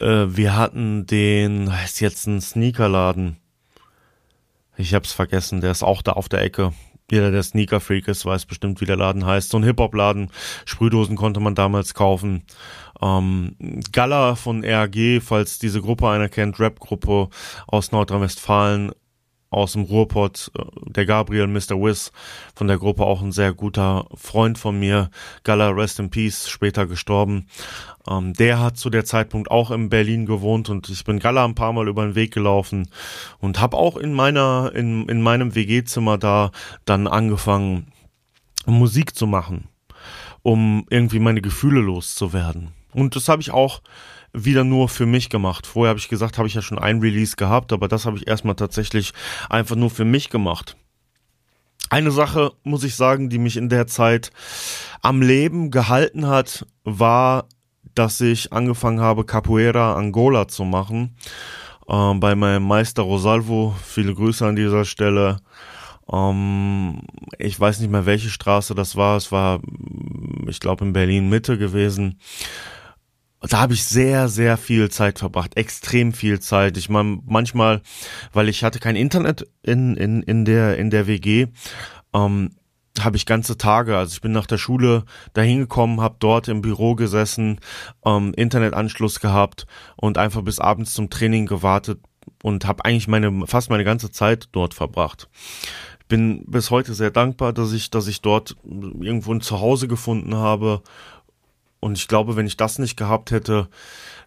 Äh, 0.00 0.26
wir 0.28 0.56
hatten 0.56 1.06
den, 1.06 1.72
ist 1.84 2.00
jetzt 2.00 2.26
ein 2.26 2.40
Sneakerladen. 2.40 3.36
Ich 4.76 4.92
hab's 4.92 5.12
vergessen, 5.12 5.60
der 5.60 5.70
ist 5.70 5.82
auch 5.82 6.02
da 6.02 6.12
auf 6.12 6.28
der 6.28 6.42
Ecke. 6.42 6.72
Jeder, 7.10 7.30
der 7.30 7.42
Sneaker-Freak 7.42 8.08
ist, 8.08 8.24
weiß 8.24 8.46
bestimmt, 8.46 8.80
wie 8.80 8.86
der 8.86 8.96
Laden 8.96 9.26
heißt. 9.26 9.50
So 9.50 9.58
ein 9.58 9.62
Hip-Hop-Laden. 9.64 10.30
Sprühdosen 10.64 11.16
konnte 11.16 11.40
man 11.40 11.54
damals 11.54 11.92
kaufen. 11.92 12.44
Ähm, 13.02 13.56
Gala 13.92 14.36
von 14.36 14.64
RAG, 14.64 15.20
falls 15.20 15.58
diese 15.58 15.82
Gruppe 15.82 16.08
einer 16.08 16.30
kennt, 16.30 16.58
Rap-Gruppe 16.58 17.28
aus 17.66 17.92
Nordrhein-Westfalen, 17.92 18.92
aus 19.54 19.72
dem 19.72 19.82
Ruhrpott, 19.82 20.50
äh, 20.58 20.62
der 20.90 21.06
Gabriel 21.06 21.46
Mr. 21.46 21.80
Wiz 21.80 22.12
von 22.54 22.66
der 22.66 22.78
Gruppe, 22.78 23.04
auch 23.04 23.22
ein 23.22 23.32
sehr 23.32 23.52
guter 23.52 24.06
Freund 24.14 24.58
von 24.58 24.78
mir. 24.78 25.10
Gala 25.44 25.70
Rest 25.70 25.98
in 26.00 26.10
Peace, 26.10 26.48
später 26.48 26.86
gestorben. 26.86 27.46
Ähm, 28.08 28.34
der 28.34 28.60
hat 28.60 28.76
zu 28.76 28.90
der 28.90 29.04
Zeitpunkt 29.04 29.50
auch 29.50 29.70
in 29.70 29.88
Berlin 29.88 30.26
gewohnt 30.26 30.68
und 30.68 30.88
ich 30.88 31.04
bin 31.04 31.18
Gala 31.18 31.44
ein 31.44 31.54
paar 31.54 31.72
Mal 31.72 31.88
über 31.88 32.04
den 32.04 32.14
Weg 32.14 32.32
gelaufen 32.32 32.88
und 33.38 33.60
habe 33.60 33.76
auch 33.76 33.96
in 33.96 34.12
meiner, 34.12 34.72
in, 34.74 35.08
in 35.08 35.22
meinem 35.22 35.54
WG-Zimmer 35.54 36.18
da 36.18 36.50
dann 36.84 37.06
angefangen, 37.06 37.86
Musik 38.66 39.14
zu 39.14 39.26
machen, 39.26 39.68
um 40.42 40.86
irgendwie 40.90 41.18
meine 41.18 41.42
Gefühle 41.42 41.80
loszuwerden. 41.80 42.68
Und 42.92 43.16
das 43.16 43.28
habe 43.28 43.42
ich 43.42 43.50
auch 43.50 43.80
wieder 44.34 44.64
nur 44.64 44.88
für 44.88 45.06
mich 45.06 45.30
gemacht. 45.30 45.66
Vorher 45.66 45.90
habe 45.90 46.00
ich 46.00 46.08
gesagt, 46.08 46.36
habe 46.36 46.48
ich 46.48 46.54
ja 46.54 46.62
schon 46.62 46.78
ein 46.78 46.98
Release 46.98 47.36
gehabt, 47.36 47.72
aber 47.72 47.88
das 47.88 48.04
habe 48.04 48.16
ich 48.16 48.26
erstmal 48.26 48.56
tatsächlich 48.56 49.12
einfach 49.48 49.76
nur 49.76 49.90
für 49.90 50.04
mich 50.04 50.28
gemacht. 50.28 50.76
Eine 51.88 52.10
Sache, 52.10 52.52
muss 52.64 52.82
ich 52.82 52.96
sagen, 52.96 53.30
die 53.30 53.38
mich 53.38 53.56
in 53.56 53.68
der 53.68 53.86
Zeit 53.86 54.32
am 55.02 55.22
Leben 55.22 55.70
gehalten 55.70 56.26
hat, 56.26 56.66
war, 56.82 57.46
dass 57.94 58.20
ich 58.20 58.52
angefangen 58.52 59.00
habe, 59.00 59.24
Capoeira 59.24 59.94
Angola 59.94 60.48
zu 60.48 60.64
machen. 60.64 61.16
Ähm, 61.88 62.18
bei 62.18 62.34
meinem 62.34 62.66
Meister 62.66 63.02
Rosalvo. 63.02 63.76
Viele 63.84 64.14
Grüße 64.14 64.44
an 64.44 64.56
dieser 64.56 64.84
Stelle. 64.84 65.36
Ähm, 66.10 67.02
ich 67.38 67.60
weiß 67.60 67.80
nicht 67.80 67.90
mehr, 67.90 68.06
welche 68.06 68.30
Straße 68.30 68.74
das 68.74 68.96
war. 68.96 69.16
Es 69.16 69.30
war, 69.30 69.60
ich 70.48 70.58
glaube, 70.58 70.84
in 70.84 70.92
Berlin 70.92 71.28
Mitte 71.28 71.58
gewesen 71.58 72.18
da 73.48 73.60
habe 73.60 73.74
ich 73.74 73.84
sehr, 73.84 74.28
sehr 74.28 74.56
viel 74.56 74.90
Zeit 74.90 75.18
verbracht, 75.18 75.56
extrem 75.56 76.12
viel 76.12 76.40
Zeit. 76.40 76.76
Ich 76.76 76.88
meine, 76.88 77.18
manchmal, 77.26 77.82
weil 78.32 78.48
ich 78.48 78.64
hatte 78.64 78.78
kein 78.78 78.96
Internet 78.96 79.46
in, 79.62 79.96
in, 79.96 80.22
in 80.22 80.44
der, 80.44 80.78
in 80.78 80.90
der 80.90 81.06
WG, 81.06 81.48
ähm, 82.14 82.50
habe 83.00 83.16
ich 83.16 83.26
ganze 83.26 83.58
Tage, 83.58 83.96
also 83.96 84.12
ich 84.12 84.20
bin 84.20 84.32
nach 84.32 84.46
der 84.46 84.58
Schule 84.58 85.04
dahin 85.32 85.58
gekommen, 85.58 86.00
habe 86.00 86.16
dort 86.20 86.46
im 86.48 86.62
Büro 86.62 86.94
gesessen, 86.94 87.58
ähm, 88.04 88.32
Internetanschluss 88.36 89.18
gehabt 89.20 89.66
und 89.96 90.16
einfach 90.16 90.42
bis 90.42 90.60
abends 90.60 90.94
zum 90.94 91.10
Training 91.10 91.46
gewartet 91.46 91.98
und 92.42 92.66
habe 92.66 92.84
eigentlich 92.84 93.08
meine 93.08 93.46
fast 93.46 93.68
meine 93.68 93.84
ganze 93.84 94.12
Zeit 94.12 94.48
dort 94.52 94.74
verbracht. 94.74 95.28
Bin 96.06 96.44
bis 96.46 96.70
heute 96.70 96.94
sehr 96.94 97.10
dankbar, 97.10 97.52
dass 97.52 97.72
ich 97.72 97.90
dass 97.90 98.06
ich 98.06 98.20
dort 98.22 98.56
irgendwo 98.64 99.32
ein 99.32 99.40
Zuhause 99.40 99.88
gefunden 99.88 100.36
habe 100.36 100.82
und 101.84 101.98
ich 101.98 102.08
glaube, 102.08 102.34
wenn 102.34 102.46
ich 102.46 102.56
das 102.56 102.78
nicht 102.78 102.96
gehabt 102.96 103.30
hätte, 103.30 103.68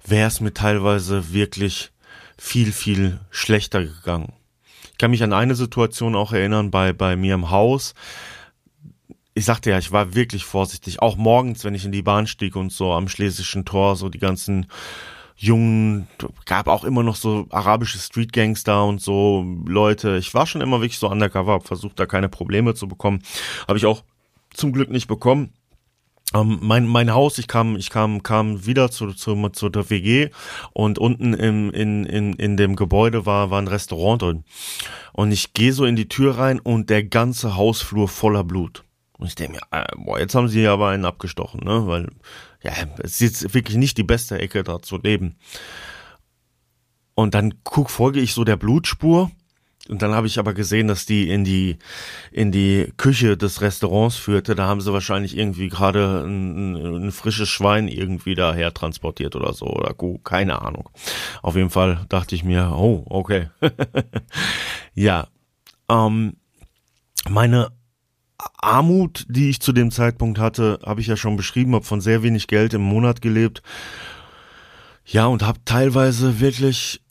wäre 0.06 0.28
es 0.28 0.42
mir 0.42 0.54
teilweise 0.54 1.34
wirklich 1.34 1.92
viel, 2.38 2.72
viel 2.72 3.20
schlechter 3.32 3.84
gegangen. 3.84 4.32
Ich 4.92 5.00
kann 5.00 5.10
mich 5.10 5.24
an 5.24 5.34
eine 5.34 5.56
Situation 5.56 6.16
auch 6.16 6.34
erinnern 6.34 6.70
bei, 6.70 6.94
bei 6.94 7.16
mir 7.16 7.34
im 7.34 7.50
Haus. 7.50 7.96
Ich 9.34 9.46
sagte 9.46 9.72
ja, 9.72 9.80
ich 9.80 9.92
war 9.92 10.14
wirklich 10.14 10.46
vorsichtig. 10.46 11.02
Auch 11.02 11.18
morgens, 11.18 11.64
wenn 11.64 11.74
ich 11.74 11.84
in 11.84 11.92
die 11.92 12.04
Bahn 12.04 12.28
stieg 12.28 12.56
und 12.56 12.72
so 12.72 12.94
am 12.94 13.08
Schlesischen 13.08 13.66
Tor, 13.66 13.96
so 13.96 14.10
die 14.10 14.20
ganzen 14.20 14.68
jungen, 15.36 16.08
gab 16.46 16.68
auch 16.68 16.84
immer 16.84 17.02
noch 17.02 17.16
so 17.16 17.48
arabische 17.50 17.98
Streetgangs 17.98 18.66
da 18.66 18.82
und 18.82 19.02
so 19.02 19.44
Leute. 19.66 20.18
Ich 20.18 20.36
war 20.36 20.46
schon 20.46 20.62
immer 20.62 20.80
wirklich 20.82 21.00
so 21.00 21.10
undercover, 21.10 21.54
hab 21.54 21.66
versucht 21.66 22.00
da 22.00 22.06
keine 22.06 22.30
Probleme 22.30 22.76
zu 22.76 22.88
bekommen. 22.88 23.24
Habe 23.68 23.80
ich 23.80 23.88
auch 23.88 24.04
zum 24.54 24.74
Glück 24.74 24.92
nicht 24.92 25.08
bekommen. 25.08 25.54
Ähm, 26.34 26.60
mein, 26.62 26.86
mein 26.86 27.14
Haus, 27.14 27.38
ich 27.38 27.48
kam, 27.48 27.78
ich 27.78 27.90
kam, 27.90 28.22
kam 28.22 28.66
wieder 28.66 28.92
zu, 28.92 29.14
zu, 29.14 29.50
zu 29.50 29.70
der 29.70 29.90
WG 29.90 30.30
und 30.74 31.00
unten 31.00 31.34
im, 31.34 31.72
in, 31.72 32.06
in, 32.06 32.34
in 32.34 32.58
dem 32.58 32.76
Gebäude 32.76 33.26
war, 33.26 33.50
war 33.50 33.62
ein 33.62 33.70
Restaurant 33.70 34.22
drin. 34.22 34.44
Und 35.14 35.32
ich 35.32 35.54
gehe 35.54 35.72
so 35.72 35.86
in 35.86 35.96
die 35.96 36.10
Tür 36.10 36.38
rein 36.38 36.60
und 36.60 36.90
der 36.90 37.04
ganze 37.04 37.56
Hausflur 37.56 38.10
voller 38.10 38.44
Blut. 38.44 38.84
Und 39.18 39.28
ich 39.28 39.36
denke 39.36 39.54
mir, 39.54 39.62
äh, 39.72 39.88
boah, 39.96 40.20
jetzt 40.20 40.36
haben 40.36 40.50
sie 40.50 40.68
aber 40.68 40.90
einen 40.90 41.06
abgestochen, 41.06 41.62
ne? 41.64 41.88
Weil, 41.88 42.10
ja, 42.62 42.74
es 43.00 43.22
ist 43.22 43.54
wirklich 43.54 43.78
nicht 43.78 43.98
die 43.98 44.04
beste 44.04 44.38
Ecke 44.38 44.64
da 44.64 44.82
zu 44.82 44.98
leben. 44.98 45.38
Und 47.16 47.34
dann 47.34 47.56
guck, 47.64 47.90
folge 47.90 48.20
ich 48.20 48.34
so 48.34 48.44
der 48.44 48.58
Blutspur 48.58 49.32
und 49.90 50.02
dann 50.02 50.14
habe 50.14 50.28
ich 50.28 50.40
aber 50.40 50.54
gesehen, 50.54 50.88
dass 50.88 51.06
die 51.06 51.30
in 51.30 51.44
die 51.44 51.78
in 52.32 52.52
die 52.52 52.92
Küche 52.98 53.38
des 53.38 53.62
Restaurants 53.62 54.16
führte. 54.16 54.56
Da 54.56 54.68
haben 54.68 54.82
sie 54.82 54.94
wahrscheinlich 54.94 55.38
irgendwie 55.38 55.70
gerade 55.70 56.24
ein, 56.26 56.76
ein 57.08 57.12
frisches 57.12 57.50
Schwein 57.50 57.88
irgendwie 57.88 58.36
daher 58.36 58.74
transportiert 58.74 59.36
oder 59.36 59.54
so 59.54 59.66
oder 59.68 59.94
Kuh, 59.94 60.18
keine 60.20 60.62
Ahnung. 60.62 60.90
Auf 61.42 61.56
jeden 61.56 61.70
Fall 61.70 62.06
dachte 62.10 62.36
ich 62.36 62.44
mir, 62.44 62.72
oh 62.76 63.04
okay, 63.10 63.50
ja. 64.94 65.28
Ähm, 65.90 66.36
meine 67.30 67.70
Armut, 68.58 69.26
die 69.30 69.50
ich 69.50 69.62
zu 69.62 69.72
dem 69.72 69.92
Zeitpunkt 69.92 70.40
hatte, 70.40 70.80
habe 70.86 71.02
ich 71.02 71.08
ja 71.08 71.18
schon 71.18 71.38
beschrieben, 71.38 71.74
habe 71.74 71.86
von 71.86 72.02
sehr 72.02 72.24
wenig 72.24 72.48
Geld 72.48 72.74
im 72.74 72.82
Monat 72.82 73.22
gelebt. 73.22 73.62
Ja, 75.06 75.28
und 75.28 75.44
habe 75.44 75.60
teilweise 75.64 76.40
wirklich 76.40 77.02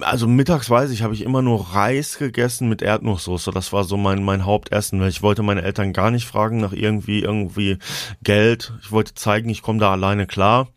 also 0.00 0.26
mittags 0.26 0.70
weiß 0.70 0.90
ich, 0.90 1.02
habe 1.02 1.14
ich 1.14 1.22
immer 1.22 1.42
nur 1.42 1.74
Reis 1.74 2.18
gegessen 2.18 2.68
mit 2.68 2.82
Erdnusssoße. 2.82 3.50
Das 3.50 3.72
war 3.72 3.84
so 3.84 3.96
mein 3.96 4.22
mein 4.22 4.44
Hauptessen, 4.44 5.02
ich 5.06 5.22
wollte 5.22 5.42
meine 5.42 5.62
Eltern 5.62 5.92
gar 5.92 6.10
nicht 6.10 6.26
fragen 6.26 6.60
nach 6.60 6.72
irgendwie 6.72 7.20
irgendwie 7.20 7.78
Geld. 8.22 8.72
Ich 8.82 8.92
wollte 8.92 9.14
zeigen, 9.14 9.48
ich 9.48 9.62
komme 9.62 9.80
da 9.80 9.92
alleine 9.92 10.26
klar. 10.26 10.68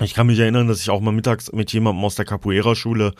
Ich 0.00 0.14
kann 0.14 0.26
mich 0.26 0.38
erinnern, 0.38 0.68
dass 0.68 0.80
ich 0.80 0.90
auch 0.90 1.00
mal 1.00 1.12
mittags 1.12 1.52
mit 1.52 1.72
jemandem 1.72 2.04
aus 2.04 2.14
der 2.14 2.24
Capoeira-Schule 2.24 3.14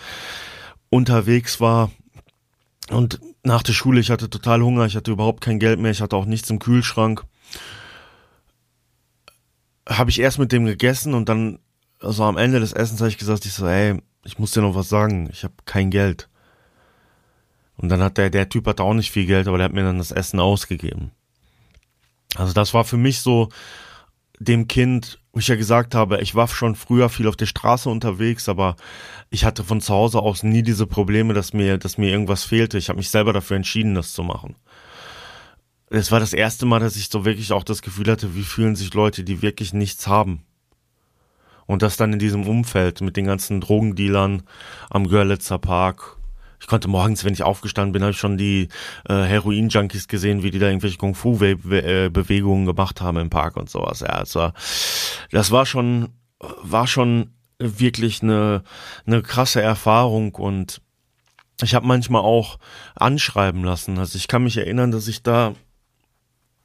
unterwegs 0.91 1.61
war. 1.61 1.91
Und 2.91 3.21
nach 3.45 3.63
der 3.63 3.73
Schule, 3.73 4.01
ich 4.01 4.11
hatte 4.11 4.31
total 4.31 4.63
Hunger, 4.63 4.87
ich 4.87 4.97
hatte 4.97 5.11
überhaupt 5.11 5.43
kein 5.43 5.59
Geld 5.59 5.79
mehr, 5.79 5.91
ich 5.91 6.01
hatte 6.01 6.17
auch 6.17 6.27
nichts 6.27 6.51
im 6.51 6.59
Kühlschrank. 6.59 7.25
Habe 9.89 10.11
ich 10.11 10.21
erst 10.21 10.39
mit 10.39 10.53
dem 10.53 10.65
gegessen 10.65 11.15
und 11.15 11.29
dann, 11.29 11.59
also 12.01 12.25
am 12.25 12.37
Ende 12.37 12.61
des 12.61 12.73
Essens 12.73 13.01
habe 13.01 13.11
ich 13.11 13.19
gesagt, 13.19 13.45
ich 13.47 13.53
so, 13.53 13.67
ey, 13.67 14.01
ich 14.25 14.39
muss 14.39 14.53
dir 14.53 14.63
noch 14.63 14.75
was 14.75 14.89
sagen, 14.89 15.29
ich 15.33 15.45
habe 15.45 15.55
kein 15.65 15.91
Geld. 15.91 16.29
Und 17.77 17.89
dann 17.89 18.03
hat 18.03 18.19
der, 18.19 18.31
der 18.31 18.49
Typ 18.49 18.67
hatte 18.67 18.83
auch 18.83 18.95
nicht 18.95 19.11
viel 19.11 19.27
Geld, 19.27 19.49
aber 19.49 19.59
der 19.59 19.67
hat 19.67 19.73
mir 19.73 19.83
dann 19.83 19.99
das 19.99 20.13
Essen 20.13 20.41
ausgegeben. 20.41 21.11
Also 22.37 22.53
das 22.53 22.75
war 22.75 22.85
für 22.85 22.97
mich 22.97 23.21
so 23.21 23.49
dem 24.39 24.69
Kind, 24.69 25.21
wo 25.33 25.39
ich 25.39 25.49
ja 25.49 25.57
gesagt 25.57 25.95
habe, 25.95 26.21
ich 26.21 26.35
war 26.35 26.49
schon 26.49 26.75
früher 26.75 27.09
viel 27.09 27.29
auf 27.29 27.37
der 27.37 27.47
Straße 27.47 27.89
unterwegs, 27.89 28.49
aber 28.49 28.77
ich 29.31 29.45
hatte 29.45 29.65
von 29.65 29.81
zu 29.81 29.93
Hause 29.93 30.21
aus 30.21 30.43
nie 30.43 30.63
diese 30.63 30.87
Probleme, 30.87 31.35
dass 31.35 31.53
mir, 31.53 31.79
dass 31.79 31.99
mir 31.99 32.11
irgendwas 32.11 32.45
fehlte. 32.45 32.79
Ich 32.79 32.89
habe 32.89 32.99
mich 32.99 33.11
selber 33.11 33.33
dafür 33.33 33.57
entschieden, 33.57 33.95
das 33.95 34.13
zu 34.13 34.23
machen. 34.23 34.57
Es 35.91 36.11
war 36.11 36.21
das 36.21 36.33
erste 36.33 36.67
Mal, 36.67 36.81
dass 36.81 36.97
ich 36.97 37.09
so 37.09 37.25
wirklich 37.25 37.53
auch 37.53 37.65
das 37.65 37.83
Gefühl 37.83 38.11
hatte, 38.11 38.35
wie 38.35 38.45
fühlen 38.45 38.77
sich 38.77 38.95
Leute, 38.95 39.25
die 39.25 39.43
wirklich 39.43 39.73
nichts 39.73 40.07
haben. 40.07 40.43
Und 41.67 41.83
das 41.83 41.97
dann 41.97 42.13
in 42.13 42.19
diesem 42.19 42.47
Umfeld 42.47 43.01
mit 43.01 43.17
den 43.17 43.27
ganzen 43.27 43.61
Drogendealern 43.61 44.43
am 44.91 45.09
Görlitzer 45.09 45.59
Park 45.59 46.17
ich 46.63 46.69
konnte 46.69 46.87
morgens, 46.87 47.25
wenn 47.25 47.33
ich 47.33 47.43
aufgestanden 47.43 47.93
bin, 47.93 48.03
habe 48.03 48.13
ich 48.13 48.19
schon 48.19 48.39
die 48.39 48.69
äh, 49.09 49.15
Heroin-Junkies 49.15 50.07
gesehen, 50.07 50.45
wie 50.45 50.53
die 50.53 50.61
da 50.61 50.69
irgendwelche 50.69 50.97
Kung-Fu-Bewegungen 50.97 52.67
gemacht 52.67 53.01
haben 53.01 53.19
im 53.19 53.31
Park 53.31 53.57
und 53.57 53.69
sowas. 53.69 53.99
Ja, 53.99 54.23
es 54.23 54.37
war, 54.37 54.55
das 55.33 55.51
war 55.51 55.67
schon, 55.67 56.11
war 56.39 56.87
schon 56.87 57.33
wirklich 57.59 58.23
eine, 58.23 58.63
eine 59.07 59.23
krasse 59.23 59.61
Erfahrung 59.61 60.37
und 60.37 60.81
ich 61.61 61.75
habe 61.75 61.87
manchmal 61.87 62.23
auch 62.23 62.61
anschreiben 62.95 63.65
lassen. 63.65 63.99
Also 63.99 64.17
ich 64.17 64.29
kann 64.29 64.45
mich 64.45 64.57
erinnern, 64.57 64.93
dass 64.93 65.09
ich 65.09 65.25
da 65.25 65.55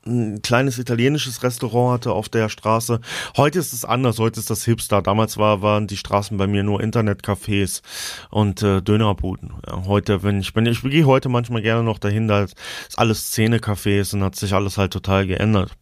ein 0.08 0.42
kleines 0.42 0.80
italienisches 0.80 1.44
Restaurant 1.44 1.94
hatte 1.94 2.14
auf 2.14 2.30
der 2.30 2.50
Straße. 2.50 3.00
Heute 3.36 3.60
ist 3.60 3.74
es 3.74 3.86
anders, 3.86 4.20
heute 4.20 4.40
ist 4.40 4.50
das 4.50 4.66
Hipster. 4.66 5.02
Damals 5.02 5.38
war, 5.38 5.62
waren 5.62 5.88
die 5.88 5.98
Straßen 5.98 6.38
bei 6.38 6.48
mir 6.48 6.64
nur 6.64 6.82
Internetcafés 6.82 7.82
und 8.30 8.64
äh, 8.64 8.82
Dönerbuden. 8.82 9.54
Ja, 9.68 9.84
heute, 9.86 10.24
wenn 10.24 10.40
ich, 10.40 10.56
wenn 10.56 10.66
ich, 10.66 10.82
gehe 10.82 11.06
heute 11.06 11.30
manchmal 11.30 11.62
gerne 11.62 11.84
noch 11.84 12.00
dahin, 12.00 12.28
da 12.28 12.44
ist 12.44 12.56
alles 12.96 13.32
Szenecafés 13.32 14.14
und 14.14 14.24
hat 14.24 14.36
sich 14.36 14.54
alles 14.54 14.78
halt 14.78 14.94
total 14.94 15.28
geändert. 15.28 15.74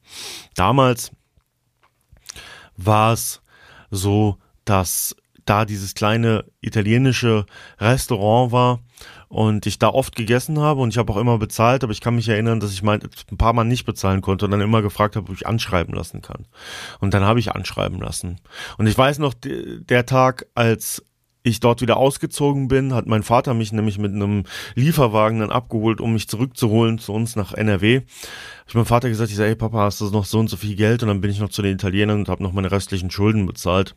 Damals 0.55 1.11
war 2.77 3.13
es 3.13 3.41
so, 3.91 4.37
dass 4.65 5.15
da 5.45 5.65
dieses 5.65 5.93
kleine 5.93 6.45
italienische 6.61 7.45
Restaurant 7.79 8.51
war, 8.51 8.79
und 9.27 9.65
ich 9.65 9.79
da 9.79 9.89
oft 9.89 10.15
gegessen 10.15 10.59
habe 10.59 10.81
und 10.81 10.89
ich 10.89 10.97
habe 10.97 11.11
auch 11.11 11.17
immer 11.17 11.37
bezahlt, 11.37 11.83
aber 11.83 11.91
ich 11.91 11.99
kann 11.99 12.15
mich 12.15 12.29
erinnern, 12.29 12.59
dass 12.59 12.71
ich 12.71 12.83
mal 12.83 12.99
ein 13.31 13.37
paar 13.37 13.53
Mal 13.53 13.65
nicht 13.65 13.85
bezahlen 13.85 14.21
konnte 14.21 14.45
und 14.45 14.51
dann 14.51 14.61
immer 14.61 14.81
gefragt 14.81 15.15
habe, 15.15 15.29
ob 15.29 15.35
ich 15.35 15.47
anschreiben 15.47 15.93
lassen 15.93 16.21
kann. 16.21 16.45
Und 16.99 17.13
dann 17.13 17.23
habe 17.23 17.39
ich 17.39 17.51
anschreiben 17.51 17.99
lassen. 17.99 18.39
Und 18.77 18.87
ich 18.87 18.97
weiß 18.97 19.19
noch, 19.19 19.33
der 19.33 20.05
Tag, 20.05 20.45
als 20.55 21.03
ich 21.43 21.59
dort 21.59 21.81
wieder 21.81 21.97
ausgezogen 21.97 22.67
bin, 22.67 22.93
hat 22.93 23.05
mein 23.05 23.23
Vater 23.23 23.53
mich 23.53 23.71
nämlich 23.71 23.99
mit 23.99 24.13
einem 24.13 24.45
Lieferwagen 24.73 25.39
dann 25.39 25.51
abgeholt, 25.51 26.01
um 26.01 26.13
mich 26.13 26.27
zurückzuholen 26.27 26.97
zu 26.97 27.13
uns 27.13 27.35
nach 27.35 27.53
NRW. 27.53 28.01
Ich 28.67 28.73
meinem 28.73 28.85
Vater 28.85 29.09
gesagt, 29.09 29.29
ich 29.29 29.35
sage, 29.35 29.49
hey 29.49 29.55
Papa, 29.55 29.79
hast 29.79 30.01
du 30.01 30.09
noch 30.09 30.25
so 30.25 30.39
und 30.39 30.49
so 30.49 30.57
viel 30.57 30.75
Geld? 30.75 31.03
Und 31.03 31.09
dann 31.09 31.21
bin 31.21 31.29
ich 31.29 31.39
noch 31.39 31.49
zu 31.49 31.61
den 31.61 31.75
Italienern 31.75 32.19
und 32.19 32.29
habe 32.29 32.41
noch 32.41 32.53
meine 32.53 32.71
restlichen 32.71 33.11
Schulden 33.11 33.45
bezahlt. 33.45 33.95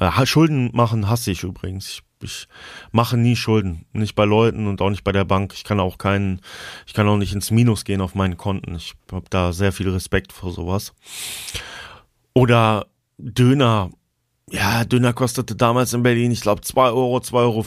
Äh, 0.00 0.26
Schulden 0.26 0.70
machen 0.72 1.08
hasse 1.08 1.30
ich 1.30 1.44
übrigens. 1.44 1.88
Ich 1.88 2.02
ich 2.22 2.48
mache 2.92 3.16
nie 3.16 3.36
Schulden, 3.36 3.86
nicht 3.92 4.14
bei 4.14 4.24
Leuten 4.24 4.66
und 4.66 4.82
auch 4.82 4.90
nicht 4.90 5.04
bei 5.04 5.12
der 5.12 5.24
Bank. 5.24 5.52
Ich 5.54 5.64
kann 5.64 5.80
auch 5.80 5.98
keinen, 5.98 6.40
ich 6.86 6.94
kann 6.94 7.08
auch 7.08 7.16
nicht 7.16 7.32
ins 7.32 7.50
Minus 7.50 7.84
gehen 7.84 8.00
auf 8.00 8.14
meinen 8.14 8.36
Konten. 8.36 8.74
Ich 8.74 8.94
habe 9.10 9.26
da 9.30 9.52
sehr 9.52 9.72
viel 9.72 9.88
Respekt 9.88 10.32
vor 10.32 10.52
sowas. 10.52 10.92
Oder 12.34 12.86
Döner. 13.18 13.90
Ja, 14.50 14.84
Döner 14.84 15.12
kostete 15.12 15.54
damals 15.54 15.92
in 15.92 16.02
Berlin, 16.02 16.32
ich 16.32 16.40
glaube, 16.40 16.60
2 16.60 16.88
Euro, 16.88 17.18
2,50 17.18 17.32
Euro. 17.34 17.64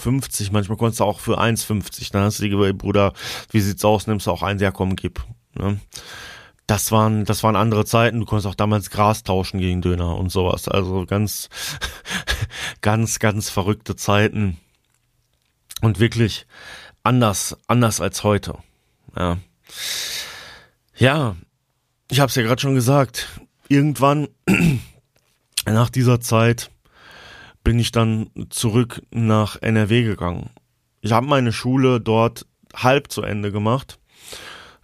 Manchmal 0.52 0.78
konntest 0.78 1.00
du 1.00 1.06
auch 1.06 1.20
für 1.20 1.40
1,50. 1.40 2.12
Dann 2.12 2.24
hast 2.24 2.40
du 2.40 2.44
die 2.44 2.74
Bruder, 2.74 3.14
wie 3.52 3.62
sieht's 3.62 3.86
aus, 3.86 4.06
nimmst 4.06 4.28
du 4.28 4.32
auch 4.32 4.44
eins, 4.44 4.62
ja 4.62 4.72
komm, 4.72 4.96
gib. 4.96 5.24
Ne? 5.56 5.80
Das 6.68 6.92
waren, 6.92 7.26
das 7.26 7.44
waren 7.44 7.56
andere 7.56 7.86
Zeiten. 7.86 8.20
Du 8.20 8.26
konntest 8.26 8.48
auch 8.48 8.56
damals 8.56 8.90
Gras 8.90 9.24
tauschen 9.24 9.60
gegen 9.60 9.82
Döner 9.82 10.16
und 10.18 10.32
sowas. 10.32 10.68
Also 10.68 11.06
ganz, 11.06 11.50
ganz, 12.82 13.20
ganz 13.20 13.50
verrückte 13.50 13.96
Zeiten. 13.96 14.58
Und 15.82 16.00
wirklich 16.00 16.48
anders, 17.04 17.58
anders 17.68 18.00
als 18.00 18.24
heute. 18.24 18.58
Ja. 19.18 19.38
Ja, 20.96 21.36
ich 22.10 22.20
habe 22.20 22.30
es 22.30 22.36
ja 22.36 22.44
gerade 22.44 22.62
schon 22.62 22.76
gesagt. 22.76 23.28
Irgendwann 23.68 24.30
nach 25.66 25.90
dieser 25.90 26.22
Zeit 26.22 26.72
bin 27.64 27.80
ich 27.80 27.92
dann 27.92 28.30
zurück 28.50 29.02
nach 29.12 29.62
NRW 29.62 30.04
gegangen. 30.04 30.52
Ich 31.02 31.12
habe 31.12 31.28
meine 31.28 31.52
Schule 31.52 32.00
dort 32.00 32.46
halb 32.74 33.12
zu 33.12 33.22
Ende 33.22 33.52
gemacht 33.52 34.00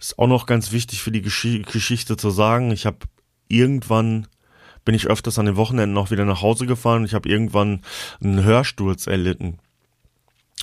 ist 0.00 0.18
auch 0.18 0.26
noch 0.26 0.46
ganz 0.46 0.72
wichtig 0.72 1.02
für 1.02 1.12
die 1.12 1.22
Gesch 1.22 1.46
Geschichte 1.70 2.16
zu 2.16 2.30
sagen. 2.30 2.72
Ich 2.72 2.86
habe 2.86 2.98
irgendwann 3.48 4.26
bin 4.84 4.94
ich 4.94 5.06
öfters 5.06 5.38
an 5.38 5.46
den 5.46 5.56
Wochenenden 5.56 5.98
auch 5.98 6.10
wieder 6.10 6.24
nach 6.24 6.42
Hause 6.42 6.66
gefahren. 6.66 7.04
Ich 7.04 7.14
habe 7.14 7.28
irgendwann 7.28 7.82
einen 8.22 8.42
Hörsturz 8.42 9.06
erlitten 9.06 9.58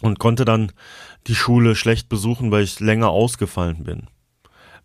und 0.02 0.19
konnte 0.19 0.43
dann 0.43 0.71
die 1.28 1.36
Schule 1.36 1.76
schlecht 1.76 2.10
besuchen, 2.10 2.52
weil 2.52 2.63
ich 2.63 2.80
länger 2.80 3.10
ausgefallen 3.10 3.84
bin. 3.84 4.08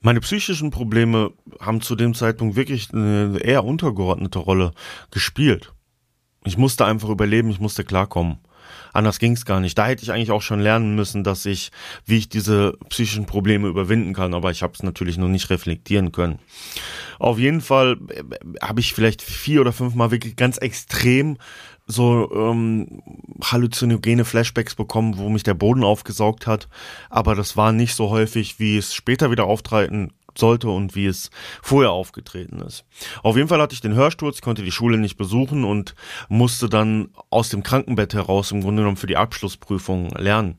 Meine 0.00 0.20
psychischen 0.20 0.70
Probleme 0.70 1.32
haben 1.60 1.80
zu 1.80 1.94
dem 1.94 2.14
Zeitpunkt 2.14 2.56
wirklich 2.56 2.92
eine 2.92 3.38
eher 3.38 3.64
untergeordnete 3.64 4.40
Rolle 4.40 4.72
gespielt. 5.10 5.72
Ich 6.44 6.58
musste 6.58 6.84
einfach 6.84 7.08
überleben, 7.08 7.50
ich 7.50 7.60
musste 7.60 7.84
klarkommen. 7.84 8.38
Anders 8.92 9.18
ging 9.18 9.32
es 9.32 9.44
gar 9.44 9.60
nicht. 9.60 9.76
Da 9.78 9.86
hätte 9.86 10.02
ich 10.02 10.12
eigentlich 10.12 10.30
auch 10.30 10.42
schon 10.42 10.60
lernen 10.60 10.94
müssen, 10.94 11.24
dass 11.24 11.46
ich, 11.46 11.70
wie 12.04 12.18
ich 12.18 12.28
diese 12.28 12.74
psychischen 12.88 13.26
Probleme 13.26 13.68
überwinden 13.68 14.14
kann, 14.14 14.34
aber 14.34 14.50
ich 14.50 14.62
habe 14.62 14.74
es 14.74 14.82
natürlich 14.82 15.18
noch 15.18 15.28
nicht 15.28 15.50
reflektieren 15.50 16.12
können. 16.12 16.38
Auf 17.18 17.38
jeden 17.38 17.60
Fall 17.60 17.98
äh, 18.08 18.22
habe 18.60 18.80
ich 18.80 18.94
vielleicht 18.94 19.22
vier 19.22 19.60
oder 19.60 19.72
fünf 19.72 19.94
Mal 19.94 20.10
wirklich 20.10 20.36
ganz 20.36 20.58
extrem 20.58 21.38
so 21.86 22.30
ähm, 22.34 23.02
halluzinogene 23.42 24.24
Flashbacks 24.24 24.74
bekommen, 24.74 25.18
wo 25.18 25.28
mich 25.28 25.42
der 25.42 25.54
Boden 25.54 25.84
aufgesaugt 25.84 26.46
hat. 26.46 26.68
Aber 27.10 27.34
das 27.34 27.56
war 27.56 27.72
nicht 27.72 27.94
so 27.94 28.10
häufig, 28.10 28.58
wie 28.58 28.76
es 28.76 28.94
später 28.94 29.30
wieder 29.30 29.44
auftreten 29.44 30.12
sollte 30.38 30.68
und 30.68 30.94
wie 30.94 31.06
es 31.06 31.30
vorher 31.62 31.90
aufgetreten 31.90 32.60
ist. 32.60 32.84
Auf 33.22 33.36
jeden 33.36 33.48
Fall 33.48 33.60
hatte 33.60 33.74
ich 33.74 33.80
den 33.80 33.94
Hörsturz, 33.94 34.40
konnte 34.40 34.62
die 34.62 34.72
Schule 34.72 34.98
nicht 34.98 35.16
besuchen 35.16 35.64
und 35.64 35.94
musste 36.28 36.68
dann 36.68 37.10
aus 37.30 37.48
dem 37.48 37.62
Krankenbett 37.62 38.14
heraus 38.14 38.50
im 38.52 38.60
Grunde 38.62 38.82
genommen 38.82 38.96
für 38.96 39.06
die 39.06 39.16
Abschlussprüfung 39.16 40.10
lernen. 40.10 40.58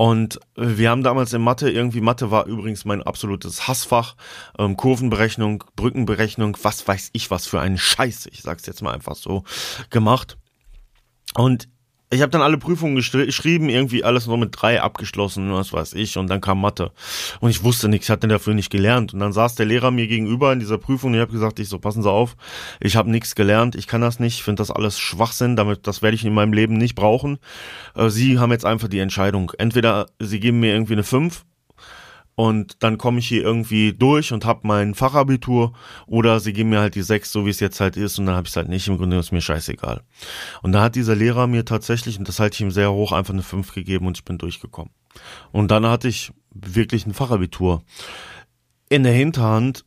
Und 0.00 0.40
wir 0.56 0.88
haben 0.88 1.02
damals 1.02 1.32
in 1.34 1.42
Mathe, 1.42 1.70
irgendwie 1.70 2.00
Mathe 2.00 2.30
war 2.30 2.46
übrigens 2.46 2.86
mein 2.86 3.02
absolutes 3.02 3.68
Hassfach, 3.68 4.16
ähm, 4.58 4.76
Kurvenberechnung, 4.76 5.64
Brückenberechnung, 5.76 6.56
was 6.62 6.88
weiß 6.88 7.10
ich 7.12 7.30
was 7.30 7.46
für 7.46 7.60
einen 7.60 7.76
Scheiß, 7.76 8.26
ich 8.32 8.40
sag's 8.40 8.66
jetzt 8.66 8.82
mal 8.82 8.94
einfach 8.94 9.14
so, 9.14 9.44
gemacht. 9.90 10.38
Und 11.34 11.68
ich 12.12 12.22
habe 12.22 12.30
dann 12.30 12.42
alle 12.42 12.58
Prüfungen 12.58 12.96
geschrieben, 12.96 13.68
irgendwie 13.68 14.02
alles 14.02 14.26
nur 14.26 14.36
mit 14.36 14.50
drei 14.52 14.82
abgeschlossen, 14.82 15.52
was 15.52 15.72
weiß 15.72 15.94
ich, 15.94 16.18
und 16.18 16.28
dann 16.28 16.40
kam 16.40 16.60
Mathe. 16.60 16.90
Und 17.38 17.50
ich 17.50 17.62
wusste 17.62 17.88
nichts, 17.88 18.06
ich 18.06 18.10
hatte 18.10 18.26
dafür 18.26 18.52
nicht 18.52 18.70
gelernt. 18.70 19.14
Und 19.14 19.20
dann 19.20 19.32
saß 19.32 19.54
der 19.54 19.66
Lehrer 19.66 19.92
mir 19.92 20.08
gegenüber 20.08 20.52
in 20.52 20.58
dieser 20.58 20.76
Prüfung 20.76 21.10
und 21.10 21.14
ich 21.14 21.20
habe 21.20 21.32
gesagt, 21.32 21.60
ich 21.60 21.68
so, 21.68 21.78
passen 21.78 22.02
Sie 22.02 22.10
auf, 22.10 22.36
ich 22.80 22.96
habe 22.96 23.10
nichts 23.10 23.36
gelernt, 23.36 23.76
ich 23.76 23.86
kann 23.86 24.00
das 24.00 24.18
nicht, 24.18 24.34
ich 24.34 24.42
finde 24.42 24.60
das 24.60 24.72
alles 24.72 24.98
Schwachsinn, 24.98 25.54
damit 25.54 25.86
das 25.86 26.02
werde 26.02 26.16
ich 26.16 26.24
in 26.24 26.34
meinem 26.34 26.52
Leben 26.52 26.74
nicht 26.74 26.96
brauchen. 26.96 27.38
Äh, 27.94 28.08
Sie 28.10 28.40
haben 28.40 28.50
jetzt 28.50 28.66
einfach 28.66 28.88
die 28.88 28.98
Entscheidung. 28.98 29.52
Entweder 29.58 30.06
Sie 30.18 30.40
geben 30.40 30.58
mir 30.58 30.72
irgendwie 30.72 30.94
eine 30.94 31.04
5 31.04 31.44
und 32.34 32.82
dann 32.82 32.96
komme 32.96 33.18
ich 33.18 33.28
hier 33.28 33.42
irgendwie 33.42 33.92
durch 33.92 34.32
und 34.32 34.44
habe 34.44 34.60
mein 34.62 34.94
Fachabitur 34.94 35.72
oder 36.06 36.40
sie 36.40 36.52
geben 36.52 36.70
mir 36.70 36.80
halt 36.80 36.94
die 36.94 37.02
sechs, 37.02 37.32
so 37.32 37.44
wie 37.44 37.50
es 37.50 37.60
jetzt 37.60 37.80
halt 37.80 37.96
ist 37.96 38.18
und 38.18 38.26
dann 38.26 38.36
habe 38.36 38.46
ich 38.46 38.52
es 38.52 38.56
halt 38.56 38.68
nicht. 38.68 38.88
Im 38.88 38.96
Grunde 38.96 39.18
ist 39.18 39.32
mir 39.32 39.40
scheißegal. 39.40 40.02
Und 40.62 40.72
da 40.72 40.82
hat 40.82 40.94
dieser 40.94 41.14
Lehrer 41.14 41.46
mir 41.46 41.64
tatsächlich, 41.64 42.18
und 42.18 42.28
das 42.28 42.40
halte 42.40 42.54
ich 42.54 42.60
ihm 42.60 42.70
sehr 42.70 42.92
hoch, 42.92 43.12
einfach 43.12 43.34
eine 43.34 43.42
fünf 43.42 43.74
gegeben 43.74 44.06
und 44.06 44.18
ich 44.18 44.24
bin 44.24 44.38
durchgekommen. 44.38 44.92
Und 45.52 45.70
dann 45.70 45.86
hatte 45.86 46.08
ich 46.08 46.32
wirklich 46.52 47.06
ein 47.06 47.14
Fachabitur. 47.14 47.82
In 48.88 49.02
der 49.02 49.12
Hinterhand, 49.12 49.84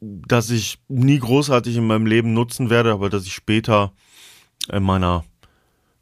dass 0.00 0.50
ich 0.50 0.78
nie 0.88 1.18
großartig 1.18 1.76
in 1.76 1.86
meinem 1.86 2.06
Leben 2.06 2.32
nutzen 2.32 2.70
werde, 2.70 2.92
aber 2.92 3.10
dass 3.10 3.26
ich 3.26 3.34
später 3.34 3.92
in 4.70 4.82
meiner 4.82 5.24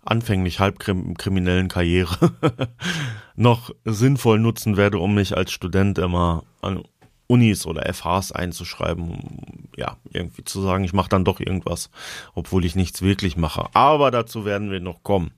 anfänglich 0.02 0.60
halbkriminellen 0.60 1.68
Karriere 1.68 2.32
noch 3.36 3.70
sinnvoll 3.84 4.38
nutzen 4.38 4.76
werde, 4.76 4.98
um 4.98 5.14
mich 5.14 5.36
als 5.36 5.52
Student 5.52 5.98
immer 5.98 6.44
an 6.62 6.82
Unis 7.26 7.64
oder 7.64 7.92
FHs 7.92 8.32
einzuschreiben, 8.32 9.10
um 9.10 9.68
ja, 9.76 9.96
irgendwie 10.12 10.42
zu 10.42 10.60
sagen, 10.60 10.82
ich 10.82 10.92
mache 10.92 11.08
dann 11.08 11.24
doch 11.24 11.38
irgendwas, 11.38 11.90
obwohl 12.34 12.64
ich 12.64 12.74
nichts 12.74 13.02
wirklich 13.02 13.36
mache. 13.36 13.66
Aber 13.72 14.10
dazu 14.10 14.44
werden 14.44 14.70
wir 14.72 14.80
noch 14.80 15.04
kommen. 15.04 15.30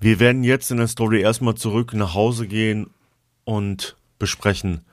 Wir 0.00 0.18
werden 0.18 0.42
jetzt 0.42 0.72
in 0.72 0.78
der 0.78 0.88
Story 0.88 1.20
erstmal 1.20 1.54
zurück 1.54 1.94
nach 1.94 2.14
Hause 2.14 2.48
gehen 2.48 2.90
und 3.44 3.96
besprechen, 4.18 4.84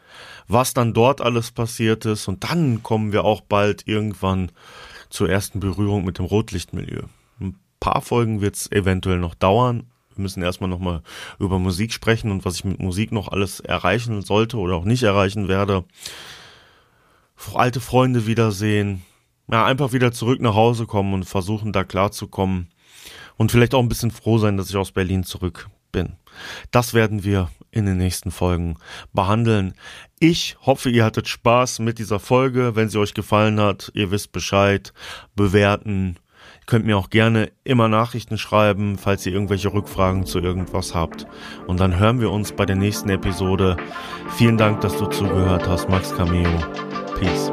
was 0.47 0.75
dann 0.75 0.93
dort 0.93 1.19
alles 1.19 1.51
passiert 1.51 2.05
ist. 2.05 2.27
Und 2.27 2.43
dann 2.43 2.83
kommen 2.83 3.11
wir 3.11 3.23
auch 3.25 3.41
bald 3.41 3.87
irgendwann 3.87 4.51
zur 5.09 5.29
ersten 5.29 5.59
Berührung 5.59 6.05
mit 6.05 6.19
dem 6.19 6.25
Rotlichtmilieu 6.25 7.03
paar 7.79 8.01
Folgen 8.01 8.41
wird 8.41 8.55
es 8.55 8.71
eventuell 8.71 9.19
noch 9.19 9.35
dauern. 9.35 9.87
Wir 10.15 10.23
müssen 10.23 10.43
erstmal 10.43 10.69
nochmal 10.69 11.01
über 11.39 11.59
Musik 11.59 11.93
sprechen 11.93 12.31
und 12.31 12.45
was 12.45 12.55
ich 12.55 12.65
mit 12.65 12.79
Musik 12.79 13.11
noch 13.11 13.29
alles 13.29 13.59
erreichen 13.59 14.21
sollte 14.21 14.57
oder 14.57 14.75
auch 14.75 14.85
nicht 14.85 15.03
erreichen 15.03 15.47
werde. 15.47 15.85
Alte 17.53 17.79
Freunde 17.79 18.27
wiedersehen. 18.27 19.03
Ja, 19.51 19.65
einfach 19.65 19.93
wieder 19.93 20.11
zurück 20.11 20.41
nach 20.41 20.55
Hause 20.55 20.85
kommen 20.85 21.13
und 21.13 21.23
versuchen 21.23 21.71
da 21.71 21.83
klarzukommen. 21.83 22.69
Und 23.37 23.51
vielleicht 23.51 23.73
auch 23.73 23.81
ein 23.81 23.89
bisschen 23.89 24.11
froh 24.11 24.37
sein, 24.37 24.57
dass 24.57 24.69
ich 24.69 24.75
aus 24.75 24.91
Berlin 24.91 25.23
zurück 25.23 25.69
bin. 25.91 26.17
Das 26.71 26.93
werden 26.93 27.23
wir 27.23 27.49
in 27.71 27.85
den 27.85 27.97
nächsten 27.97 28.31
Folgen 28.31 28.77
behandeln. 29.13 29.73
Ich 30.19 30.57
hoffe, 30.61 30.89
ihr 30.89 31.05
hattet 31.05 31.27
Spaß 31.27 31.79
mit 31.79 31.99
dieser 31.99 32.19
Folge. 32.19 32.75
Wenn 32.75 32.89
sie 32.89 32.99
euch 32.99 33.13
gefallen 33.13 33.59
hat, 33.59 33.91
ihr 33.93 34.11
wisst 34.11 34.31
Bescheid, 34.31 34.93
bewerten. 35.35 36.17
Könnt 36.69 36.85
mir 36.85 36.99
auch 36.99 37.09
gerne 37.09 37.49
immer 37.63 37.87
Nachrichten 37.87 38.37
schreiben, 38.37 38.99
falls 38.99 39.25
ihr 39.25 39.33
irgendwelche 39.33 39.73
Rückfragen 39.73 40.27
zu 40.27 40.37
irgendwas 40.37 40.93
habt. 40.93 41.25
Und 41.65 41.79
dann 41.79 41.97
hören 41.97 42.21
wir 42.21 42.29
uns 42.29 42.51
bei 42.51 42.67
der 42.67 42.75
nächsten 42.75 43.09
Episode. 43.09 43.75
Vielen 44.37 44.59
Dank, 44.59 44.81
dass 44.81 44.95
du 44.95 45.07
zugehört 45.07 45.67
hast, 45.67 45.89
Max 45.89 46.15
Cameo. 46.15 46.47
Peace. 47.19 47.51